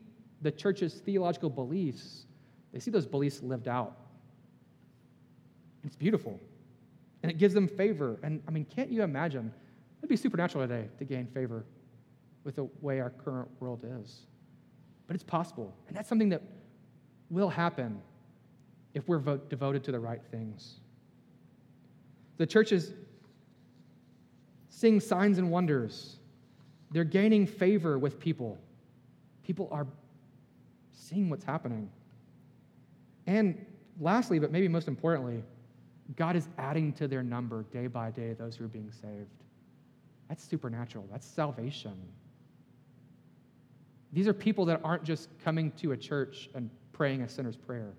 the 0.42 0.50
church's 0.50 0.94
theological 0.94 1.50
beliefs, 1.50 2.24
they 2.72 2.80
see 2.80 2.90
those 2.90 3.06
beliefs 3.06 3.42
lived 3.42 3.68
out. 3.68 3.96
It's 5.84 5.96
beautiful 5.96 6.40
and 7.26 7.32
it 7.32 7.38
gives 7.38 7.54
them 7.54 7.66
favor. 7.66 8.20
And 8.22 8.40
I 8.46 8.52
mean, 8.52 8.64
can't 8.66 8.88
you 8.88 9.02
imagine? 9.02 9.52
It'd 9.98 10.08
be 10.08 10.16
supernatural 10.16 10.64
today 10.64 10.88
to 11.00 11.04
gain 11.04 11.26
favor 11.26 11.64
with 12.44 12.54
the 12.54 12.68
way 12.80 13.00
our 13.00 13.10
current 13.10 13.48
world 13.58 13.84
is. 14.00 14.20
But 15.08 15.16
it's 15.16 15.24
possible. 15.24 15.74
And 15.88 15.96
that's 15.96 16.08
something 16.08 16.28
that 16.28 16.40
will 17.28 17.48
happen 17.48 18.00
if 18.94 19.08
we're 19.08 19.18
vo- 19.18 19.38
devoted 19.38 19.82
to 19.82 19.90
the 19.90 19.98
right 19.98 20.20
things. 20.30 20.76
The 22.36 22.46
churches 22.46 22.92
sing 24.68 25.00
signs 25.00 25.38
and 25.38 25.50
wonders, 25.50 26.18
they're 26.92 27.02
gaining 27.02 27.44
favor 27.44 27.98
with 27.98 28.20
people. 28.20 28.56
People 29.42 29.68
are 29.72 29.88
seeing 30.92 31.28
what's 31.28 31.44
happening. 31.44 31.90
And 33.26 33.66
lastly, 33.98 34.38
but 34.38 34.52
maybe 34.52 34.68
most 34.68 34.86
importantly, 34.86 35.42
God 36.14 36.36
is 36.36 36.48
adding 36.56 36.92
to 36.94 37.08
their 37.08 37.22
number 37.22 37.64
day 37.72 37.88
by 37.88 38.10
day 38.10 38.32
those 38.32 38.56
who 38.56 38.64
are 38.64 38.68
being 38.68 38.92
saved. 38.92 39.42
That's 40.28 40.44
supernatural, 40.44 41.06
that's 41.10 41.26
salvation. 41.26 41.96
These 44.12 44.28
are 44.28 44.32
people 44.32 44.64
that 44.66 44.80
aren't 44.84 45.04
just 45.04 45.28
coming 45.44 45.72
to 45.72 45.92
a 45.92 45.96
church 45.96 46.48
and 46.54 46.70
praying 46.92 47.22
a 47.22 47.28
sinner's 47.28 47.56
prayer 47.56 47.92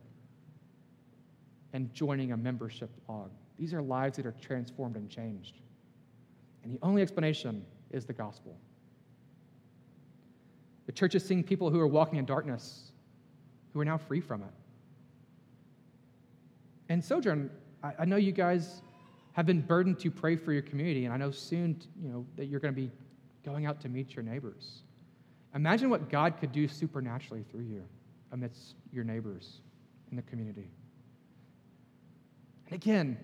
and 1.74 1.94
joining 1.94 2.32
a 2.32 2.38
membership 2.38 2.90
log. 3.08 3.30
These 3.60 3.74
are 3.74 3.82
lives 3.82 4.18
that 4.18 4.26
are 4.26 4.36
transformed 4.42 4.96
and 4.96 5.10
changed. 5.10 5.60
And 6.64 6.74
the 6.74 6.80
only 6.82 7.02
explanation 7.02 7.66
is 7.92 8.06
the 8.06 8.14
gospel. 8.14 8.58
The 10.86 10.92
church 10.92 11.16
is 11.16 11.24
seeing 11.24 11.44
people 11.44 11.70
who 11.70 11.80
are 11.80 11.88
walking 11.88 12.18
in 12.18 12.26
darkness 12.26 12.92
who 13.74 13.80
are 13.82 13.86
now 13.86 13.98
free 13.98 14.22
from 14.22 14.42
it. 14.42 14.50
And 16.90 17.04
Sojourn 17.04 17.52
I, 17.84 17.94
I 18.00 18.06
know 18.06 18.16
you 18.16 18.32
guys 18.32 18.82
have 19.34 19.46
been 19.46 19.62
burdened 19.62 20.00
to 20.00 20.10
pray 20.10 20.36
for 20.36 20.52
your 20.52 20.64
community, 20.64 21.06
and 21.06 21.14
I 21.14 21.18
know 21.18 21.32
soon, 21.32 21.80
you 22.02 22.10
know, 22.10 22.26
that 22.36 22.46
you're 22.46 22.60
going 22.60 22.74
to 22.74 22.82
be 22.82 22.92
going 23.46 23.66
out 23.66 23.80
to 23.82 23.90
meet 23.90 24.16
your 24.16 24.24
neighbors. 24.24 24.82
Imagine 25.54 25.90
what 25.90 26.10
God 26.10 26.40
could 26.40 26.52
do 26.52 26.68
supernaturally 26.68 27.46
through 27.52 27.66
you 27.66 27.84
amidst 28.32 28.76
your 28.92 29.04
neighbors 29.04 29.62
in 30.10 30.18
the 30.18 30.24
community. 30.24 30.70
And 32.66 32.76
again, 32.76 33.18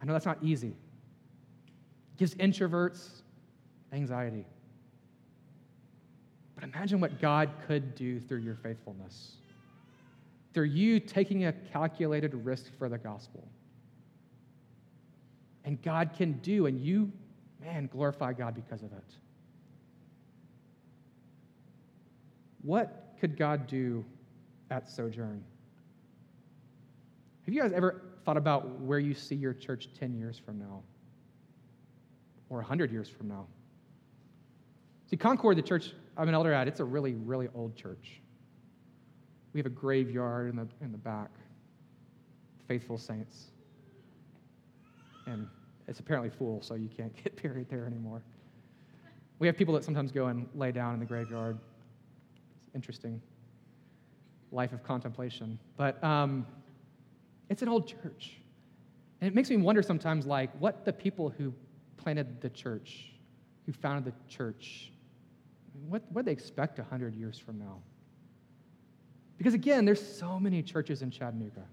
I 0.00 0.04
know 0.04 0.12
that's 0.12 0.26
not 0.26 0.38
easy. 0.42 0.68
It 0.68 2.18
gives 2.18 2.34
introverts 2.36 3.22
anxiety. 3.92 4.46
But 6.54 6.64
imagine 6.64 6.98
what 6.98 7.20
God 7.20 7.50
could 7.66 7.94
do 7.94 8.20
through 8.20 8.38
your 8.38 8.56
faithfulness, 8.56 9.32
through 10.54 10.64
you 10.64 10.98
taking 10.98 11.44
a 11.44 11.52
calculated 11.52 12.34
risk 12.34 12.66
for 12.78 12.88
the 12.88 12.98
gospel 12.98 13.46
and 15.64 15.80
God 15.82 16.10
can 16.16 16.32
do, 16.38 16.66
and 16.66 16.80
you, 16.80 17.10
man, 17.60 17.88
glorify 17.92 18.32
God 18.32 18.54
because 18.54 18.82
of 18.82 18.92
it. 18.92 19.04
What 22.62 23.14
could 23.20 23.36
God 23.36 23.66
do 23.66 24.04
at 24.70 24.88
Sojourn? 24.88 25.42
Have 27.44 27.54
you 27.54 27.60
guys 27.60 27.72
ever 27.72 28.02
thought 28.24 28.36
about 28.36 28.80
where 28.80 28.98
you 28.98 29.14
see 29.14 29.34
your 29.34 29.52
church 29.52 29.88
10 29.98 30.14
years 30.14 30.38
from 30.38 30.58
now? 30.58 30.82
Or 32.50 32.58
100 32.58 32.92
years 32.92 33.08
from 33.08 33.28
now? 33.28 33.46
See, 35.10 35.16
Concord, 35.16 35.58
the 35.58 35.62
church 35.62 35.92
I'm 36.16 36.28
an 36.28 36.34
elder 36.34 36.52
at, 36.52 36.68
it's 36.68 36.80
a 36.80 36.84
really, 36.84 37.14
really 37.14 37.48
old 37.54 37.74
church. 37.74 38.20
We 39.52 39.60
have 39.60 39.66
a 39.66 39.70
graveyard 39.70 40.50
in 40.50 40.56
the, 40.56 40.68
in 40.80 40.92
the 40.92 40.98
back, 40.98 41.30
faithful 42.68 42.98
saints 42.98 43.51
and 45.26 45.48
it's 45.88 46.00
apparently 46.00 46.30
full, 46.30 46.62
so 46.62 46.74
you 46.74 46.88
can't 46.88 47.14
get 47.24 47.42
buried 47.42 47.68
there 47.68 47.86
anymore. 47.86 48.22
We 49.38 49.46
have 49.46 49.56
people 49.56 49.74
that 49.74 49.84
sometimes 49.84 50.12
go 50.12 50.26
and 50.26 50.48
lay 50.54 50.72
down 50.72 50.94
in 50.94 51.00
the 51.00 51.06
graveyard. 51.06 51.58
It's 52.58 52.70
interesting. 52.74 53.20
Life 54.52 54.72
of 54.72 54.82
contemplation. 54.84 55.58
But 55.76 56.02
um, 56.04 56.46
it's 57.48 57.62
an 57.62 57.68
old 57.68 57.88
church. 57.88 58.36
And 59.20 59.28
it 59.28 59.34
makes 59.34 59.50
me 59.50 59.56
wonder 59.56 59.82
sometimes, 59.82 60.26
like, 60.26 60.50
what 60.58 60.84
the 60.84 60.92
people 60.92 61.28
who 61.30 61.52
planted 61.96 62.40
the 62.40 62.50
church, 62.50 63.12
who 63.66 63.72
founded 63.72 64.12
the 64.12 64.32
church, 64.32 64.92
what, 65.88 66.02
what 66.10 66.24
they 66.24 66.32
expect 66.32 66.78
100 66.78 67.14
years 67.14 67.38
from 67.38 67.58
now? 67.58 67.78
Because 69.38 69.54
again, 69.54 69.84
there's 69.84 70.04
so 70.04 70.38
many 70.38 70.62
churches 70.62 71.02
in 71.02 71.10
Chattanooga 71.10 71.64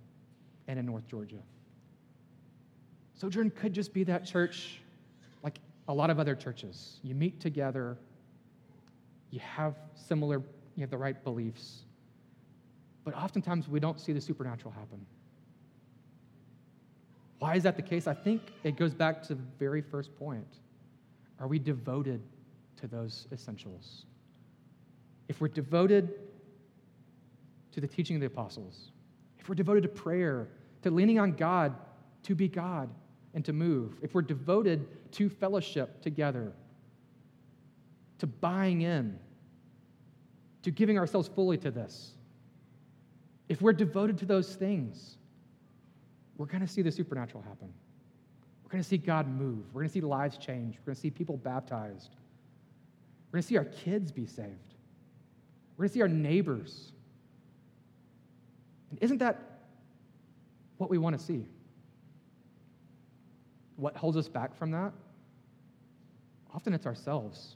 and 0.67 0.79
in 0.79 0.85
North 0.85 1.07
Georgia. 1.07 1.41
Sojourn 3.19 3.49
could 3.49 3.73
just 3.73 3.93
be 3.93 4.05
that 4.05 4.25
church 4.25 4.79
like 5.43 5.59
a 5.89 5.93
lot 5.93 6.09
of 6.09 6.19
other 6.19 6.35
churches. 6.35 6.99
You 7.03 7.15
meet 7.15 7.41
together, 7.41 7.97
you 9.29 9.41
have 9.41 9.75
similar, 9.93 10.41
you 10.75 10.81
have 10.81 10.89
the 10.89 10.97
right 10.97 11.21
beliefs, 11.21 11.79
but 13.03 13.13
oftentimes 13.13 13.67
we 13.67 13.81
don't 13.81 13.99
see 13.99 14.13
the 14.13 14.21
supernatural 14.21 14.71
happen. 14.71 15.05
Why 17.39 17.55
is 17.55 17.63
that 17.63 17.75
the 17.75 17.81
case? 17.81 18.07
I 18.07 18.13
think 18.13 18.41
it 18.63 18.77
goes 18.77 18.93
back 18.93 19.21
to 19.23 19.35
the 19.35 19.43
very 19.57 19.81
first 19.81 20.15
point. 20.17 20.47
Are 21.41 21.47
we 21.47 21.59
devoted 21.59 22.21
to 22.77 22.87
those 22.87 23.27
essentials? 23.33 24.05
If 25.27 25.41
we're 25.41 25.49
devoted 25.49 26.13
to 27.73 27.81
the 27.81 27.87
teaching 27.87 28.15
of 28.15 28.21
the 28.21 28.27
apostles, 28.27 28.91
if 29.39 29.49
we're 29.49 29.55
devoted 29.55 29.83
to 29.83 29.89
prayer, 29.89 30.47
to 30.83 30.91
leaning 30.91 31.19
on 31.19 31.33
God 31.33 31.75
to 32.23 32.35
be 32.35 32.47
God, 32.47 32.89
and 33.33 33.45
to 33.45 33.53
move, 33.53 33.93
if 34.01 34.13
we're 34.13 34.21
devoted 34.21 34.87
to 35.13 35.29
fellowship 35.29 36.01
together, 36.01 36.51
to 38.17 38.27
buying 38.27 38.81
in, 38.81 39.17
to 40.63 40.71
giving 40.71 40.97
ourselves 40.97 41.27
fully 41.27 41.57
to 41.57 41.71
this, 41.71 42.11
if 43.47 43.61
we're 43.61 43.73
devoted 43.73 44.17
to 44.19 44.25
those 44.25 44.55
things, 44.55 45.17
we're 46.37 46.45
going 46.45 46.61
to 46.61 46.67
see 46.67 46.81
the 46.81 46.91
supernatural 46.91 47.43
happen. 47.43 47.71
We're 48.63 48.71
going 48.71 48.83
to 48.83 48.87
see 48.87 48.97
God 48.97 49.27
move. 49.27 49.65
We're 49.73 49.81
going 49.81 49.89
to 49.89 49.93
see 49.93 50.01
lives 50.01 50.37
change. 50.37 50.75
We're 50.77 50.85
going 50.85 50.95
to 50.95 51.01
see 51.01 51.09
people 51.09 51.37
baptized. 51.37 52.15
We're 53.31 53.37
going 53.37 53.41
to 53.41 53.47
see 53.47 53.57
our 53.57 53.65
kids 53.65 54.11
be 54.11 54.25
saved. 54.25 54.75
We're 55.75 55.83
going 55.83 55.89
to 55.89 55.93
see 55.93 56.01
our 56.01 56.07
neighbors. 56.07 56.91
And 58.91 58.99
isn't 59.01 59.17
that 59.19 59.59
what 60.77 60.89
we 60.89 60.97
want 60.97 61.17
to 61.17 61.23
see? 61.23 61.45
What 63.79 63.95
holds 63.95 64.17
us 64.17 64.27
back 64.27 64.53
from 64.55 64.71
that? 64.71 64.91
Often 66.53 66.73
it's 66.73 66.85
ourselves. 66.85 67.55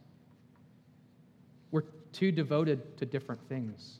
We're 1.72 1.84
too 2.14 2.32
devoted 2.32 2.98
to 2.98 3.06
different 3.06 3.42
things. 3.50 4.00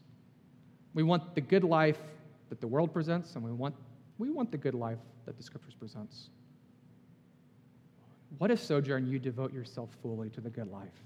We 0.94 1.04
want 1.04 1.36
the 1.36 1.42
good 1.42 1.66
life 1.66 2.00
that 2.48 2.62
the 2.62 2.68
world 2.68 2.94
presents, 2.94 3.36
and 3.36 3.44
we 3.44 3.52
want, 3.52 3.76
we 4.20 4.30
want 4.30 4.52
the 4.52 4.58
good 4.58 4.74
life 4.74 5.00
that 5.26 5.36
the 5.36 5.44
scriptures 5.44 5.74
presents. 5.74 6.30
What 8.38 8.52
if, 8.52 8.60
Sojourn, 8.64 9.06
you 9.06 9.20
devote 9.20 9.52
yourself 9.52 9.90
fully 10.02 10.30
to 10.30 10.40
the 10.40 10.50
good 10.50 10.72
life, 10.72 11.04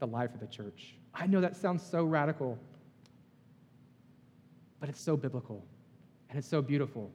the 0.00 0.06
life 0.06 0.34
of 0.34 0.40
the 0.40 0.46
church? 0.46 0.94
I 1.14 1.28
know 1.28 1.40
that 1.40 1.56
sounds 1.56 1.84
so 1.84 2.02
radical, 2.04 2.58
but 4.80 4.88
it's 4.88 5.00
so 5.00 5.16
biblical 5.16 5.64
and 6.30 6.38
it's 6.38 6.48
so 6.48 6.62
beautiful. 6.62 7.12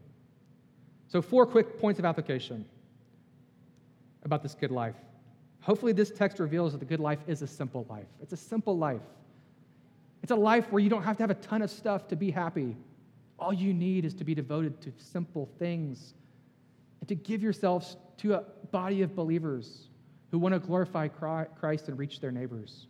So, 1.07 1.21
four 1.21 1.45
quick 1.45 1.79
points 1.79 1.99
of 1.99 2.05
application 2.05 2.65
about 4.25 4.43
this 4.43 4.55
good 4.55 4.71
life. 4.71 4.95
Hopefully, 5.61 5.93
this 5.93 6.11
text 6.11 6.39
reveals 6.39 6.73
that 6.73 6.79
the 6.79 6.85
good 6.85 6.99
life 6.99 7.19
is 7.27 7.41
a 7.41 7.47
simple 7.47 7.85
life. 7.89 8.07
It's 8.21 8.33
a 8.33 8.37
simple 8.37 8.77
life. 8.77 9.01
It's 10.21 10.31
a 10.31 10.35
life 10.35 10.71
where 10.71 10.81
you 10.81 10.89
don't 10.89 11.03
have 11.03 11.17
to 11.17 11.23
have 11.23 11.29
a 11.29 11.35
ton 11.35 11.61
of 11.61 11.69
stuff 11.69 12.07
to 12.09 12.15
be 12.15 12.31
happy. 12.31 12.75
All 13.37 13.53
you 13.53 13.73
need 13.73 14.05
is 14.05 14.13
to 14.15 14.23
be 14.23 14.33
devoted 14.33 14.81
to 14.81 14.93
simple 14.97 15.49
things 15.59 16.13
and 16.99 17.07
to 17.07 17.15
give 17.15 17.43
yourselves 17.43 17.97
to 18.17 18.35
a 18.35 18.43
body 18.71 19.01
of 19.01 19.15
believers 19.15 19.87
who 20.31 20.39
want 20.39 20.53
to 20.53 20.59
glorify 20.59 21.07
Christ 21.07 21.87
and 21.87 21.97
reach 21.97 22.19
their 22.19 22.31
neighbors. 22.31 22.87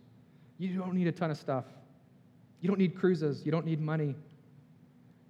You 0.58 0.78
don't 0.78 0.94
need 0.94 1.06
a 1.06 1.12
ton 1.12 1.30
of 1.30 1.36
stuff. 1.36 1.64
You 2.60 2.68
don't 2.68 2.78
need 2.78 2.96
cruises. 2.96 3.44
You 3.44 3.52
don't 3.52 3.66
need 3.66 3.80
money. 3.80 4.14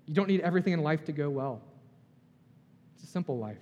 You 0.07 0.14
don't 0.14 0.28
need 0.28 0.40
everything 0.40 0.72
in 0.72 0.82
life 0.82 1.04
to 1.07 1.12
go 1.12 1.28
well. 1.28 1.61
It's 2.94 3.04
a 3.04 3.07
simple 3.09 3.38
life. 3.38 3.59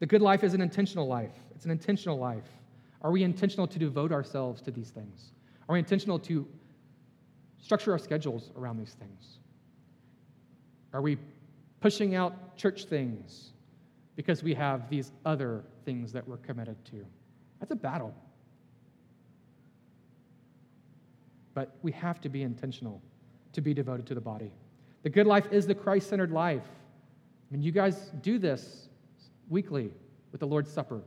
The 0.00 0.06
good 0.06 0.22
life 0.22 0.44
is 0.44 0.54
an 0.54 0.60
intentional 0.60 1.06
life. 1.06 1.32
It's 1.54 1.64
an 1.64 1.70
intentional 1.70 2.18
life. 2.18 2.48
Are 3.02 3.10
we 3.10 3.22
intentional 3.22 3.66
to 3.66 3.78
devote 3.78 4.12
ourselves 4.12 4.60
to 4.62 4.70
these 4.70 4.90
things? 4.90 5.32
Are 5.68 5.72
we 5.72 5.78
intentional 5.78 6.18
to 6.20 6.46
structure 7.60 7.92
our 7.92 7.98
schedules 7.98 8.50
around 8.56 8.78
these 8.78 8.94
things? 8.94 9.38
Are 10.92 11.02
we 11.02 11.18
pushing 11.80 12.14
out 12.14 12.56
church 12.56 12.84
things 12.84 13.50
because 14.16 14.42
we 14.42 14.54
have 14.54 14.88
these 14.88 15.12
other 15.24 15.64
things 15.84 16.12
that 16.12 16.26
we're 16.26 16.38
committed 16.38 16.82
to? 16.86 17.04
That's 17.60 17.72
a 17.72 17.76
battle. 17.76 18.14
But 21.54 21.76
we 21.82 21.92
have 21.92 22.20
to 22.20 22.28
be 22.28 22.42
intentional 22.42 23.02
to 23.52 23.60
be 23.60 23.74
devoted 23.74 24.06
to 24.06 24.14
the 24.14 24.20
body. 24.20 24.52
The 25.02 25.10
good 25.10 25.26
life 25.26 25.48
is 25.50 25.66
the 25.66 25.74
Christ 25.74 26.08
centered 26.08 26.30
life. 26.30 26.62
I 26.62 27.52
mean, 27.52 27.62
you 27.62 27.72
guys 27.72 28.12
do 28.22 28.38
this 28.38 28.87
weekly 29.48 29.90
with 30.32 30.40
the 30.40 30.46
Lord's 30.46 30.72
Supper. 30.72 31.02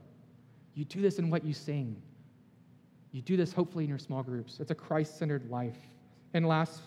You 0.74 0.86
do 0.86 1.02
this 1.02 1.20
in 1.20 1.30
what 1.30 1.44
you 1.44 1.54
sing. 1.54 2.02
You 3.12 3.22
do 3.22 3.36
this 3.36 3.52
hopefully 3.52 3.84
in 3.84 3.90
your 3.90 4.00
small 4.00 4.24
groups. 4.24 4.60
It's 4.60 4.72
a 4.72 4.76
Christ 4.76 5.18
centered 5.18 5.50
life. 5.50 5.78
And 6.34 6.48
last 6.48 6.82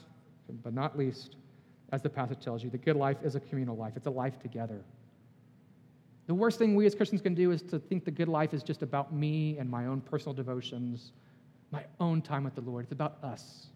but 0.63 0.75
not 0.75 0.97
least, 0.97 1.37
as 1.93 2.03
the 2.03 2.11
passage 2.11 2.41
tells 2.41 2.63
you, 2.63 2.71
the 2.71 2.79
good 2.79 2.97
life 2.97 3.19
is 3.23 3.35
a 3.35 3.41
communal 3.41 3.77
life, 3.77 3.93
it's 3.97 4.07
a 4.07 4.11
life 4.11 4.39
together. 4.41 4.83
The 6.27 6.35
worst 6.35 6.59
thing 6.59 6.75
we 6.75 6.87
as 6.87 6.95
Christians 6.95 7.21
can 7.21 7.35
do 7.35 7.51
is 7.51 7.61
to 7.63 7.79
think 7.79 8.05
the 8.05 8.11
good 8.11 8.29
life 8.29 8.55
is 8.55 8.63
just 8.63 8.83
about 8.83 9.13
me 9.13 9.59
and 9.59 9.71
my 9.71 9.87
own 9.87 10.01
personal 10.01 10.35
devotions, 10.35 11.13
my 11.71 11.85
own 12.01 12.23
time 12.23 12.45
with 12.45 12.55
the 12.55 12.63
Lord. 12.63 12.85
It's 12.85 12.93
about 12.93 13.23
us. 13.23 13.67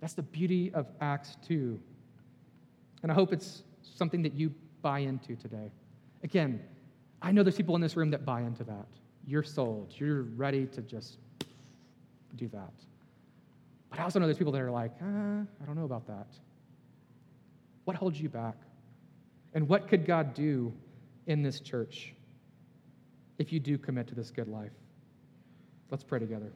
That's 0.00 0.14
the 0.14 0.22
beauty 0.22 0.70
of 0.74 0.86
Acts 1.00 1.36
2. 1.48 1.80
And 3.02 3.10
I 3.10 3.14
hope 3.14 3.32
it's 3.32 3.64
something 3.82 4.22
that 4.22 4.34
you 4.34 4.54
buy 4.82 5.00
into 5.00 5.34
today. 5.34 5.72
Again, 6.26 6.60
I 7.22 7.30
know 7.30 7.44
there's 7.44 7.56
people 7.56 7.76
in 7.76 7.80
this 7.80 7.96
room 7.96 8.10
that 8.10 8.24
buy 8.24 8.40
into 8.40 8.64
that. 8.64 8.88
You're 9.24 9.44
sold. 9.44 9.94
You're 9.96 10.22
ready 10.22 10.66
to 10.66 10.82
just 10.82 11.18
do 12.34 12.48
that. 12.48 12.72
But 13.90 14.00
I 14.00 14.02
also 14.02 14.18
know 14.18 14.26
there's 14.26 14.36
people 14.36 14.52
that 14.54 14.60
are 14.60 14.72
like, 14.72 14.90
uh, 15.00 15.04
I 15.04 15.64
don't 15.64 15.76
know 15.76 15.84
about 15.84 16.04
that. 16.08 16.26
What 17.84 17.96
holds 17.96 18.20
you 18.20 18.28
back? 18.28 18.56
And 19.54 19.68
what 19.68 19.86
could 19.86 20.04
God 20.04 20.34
do 20.34 20.72
in 21.28 21.42
this 21.42 21.60
church 21.60 22.12
if 23.38 23.52
you 23.52 23.60
do 23.60 23.78
commit 23.78 24.08
to 24.08 24.16
this 24.16 24.32
good 24.32 24.48
life? 24.48 24.72
Let's 25.92 26.02
pray 26.02 26.18
together. 26.18 26.50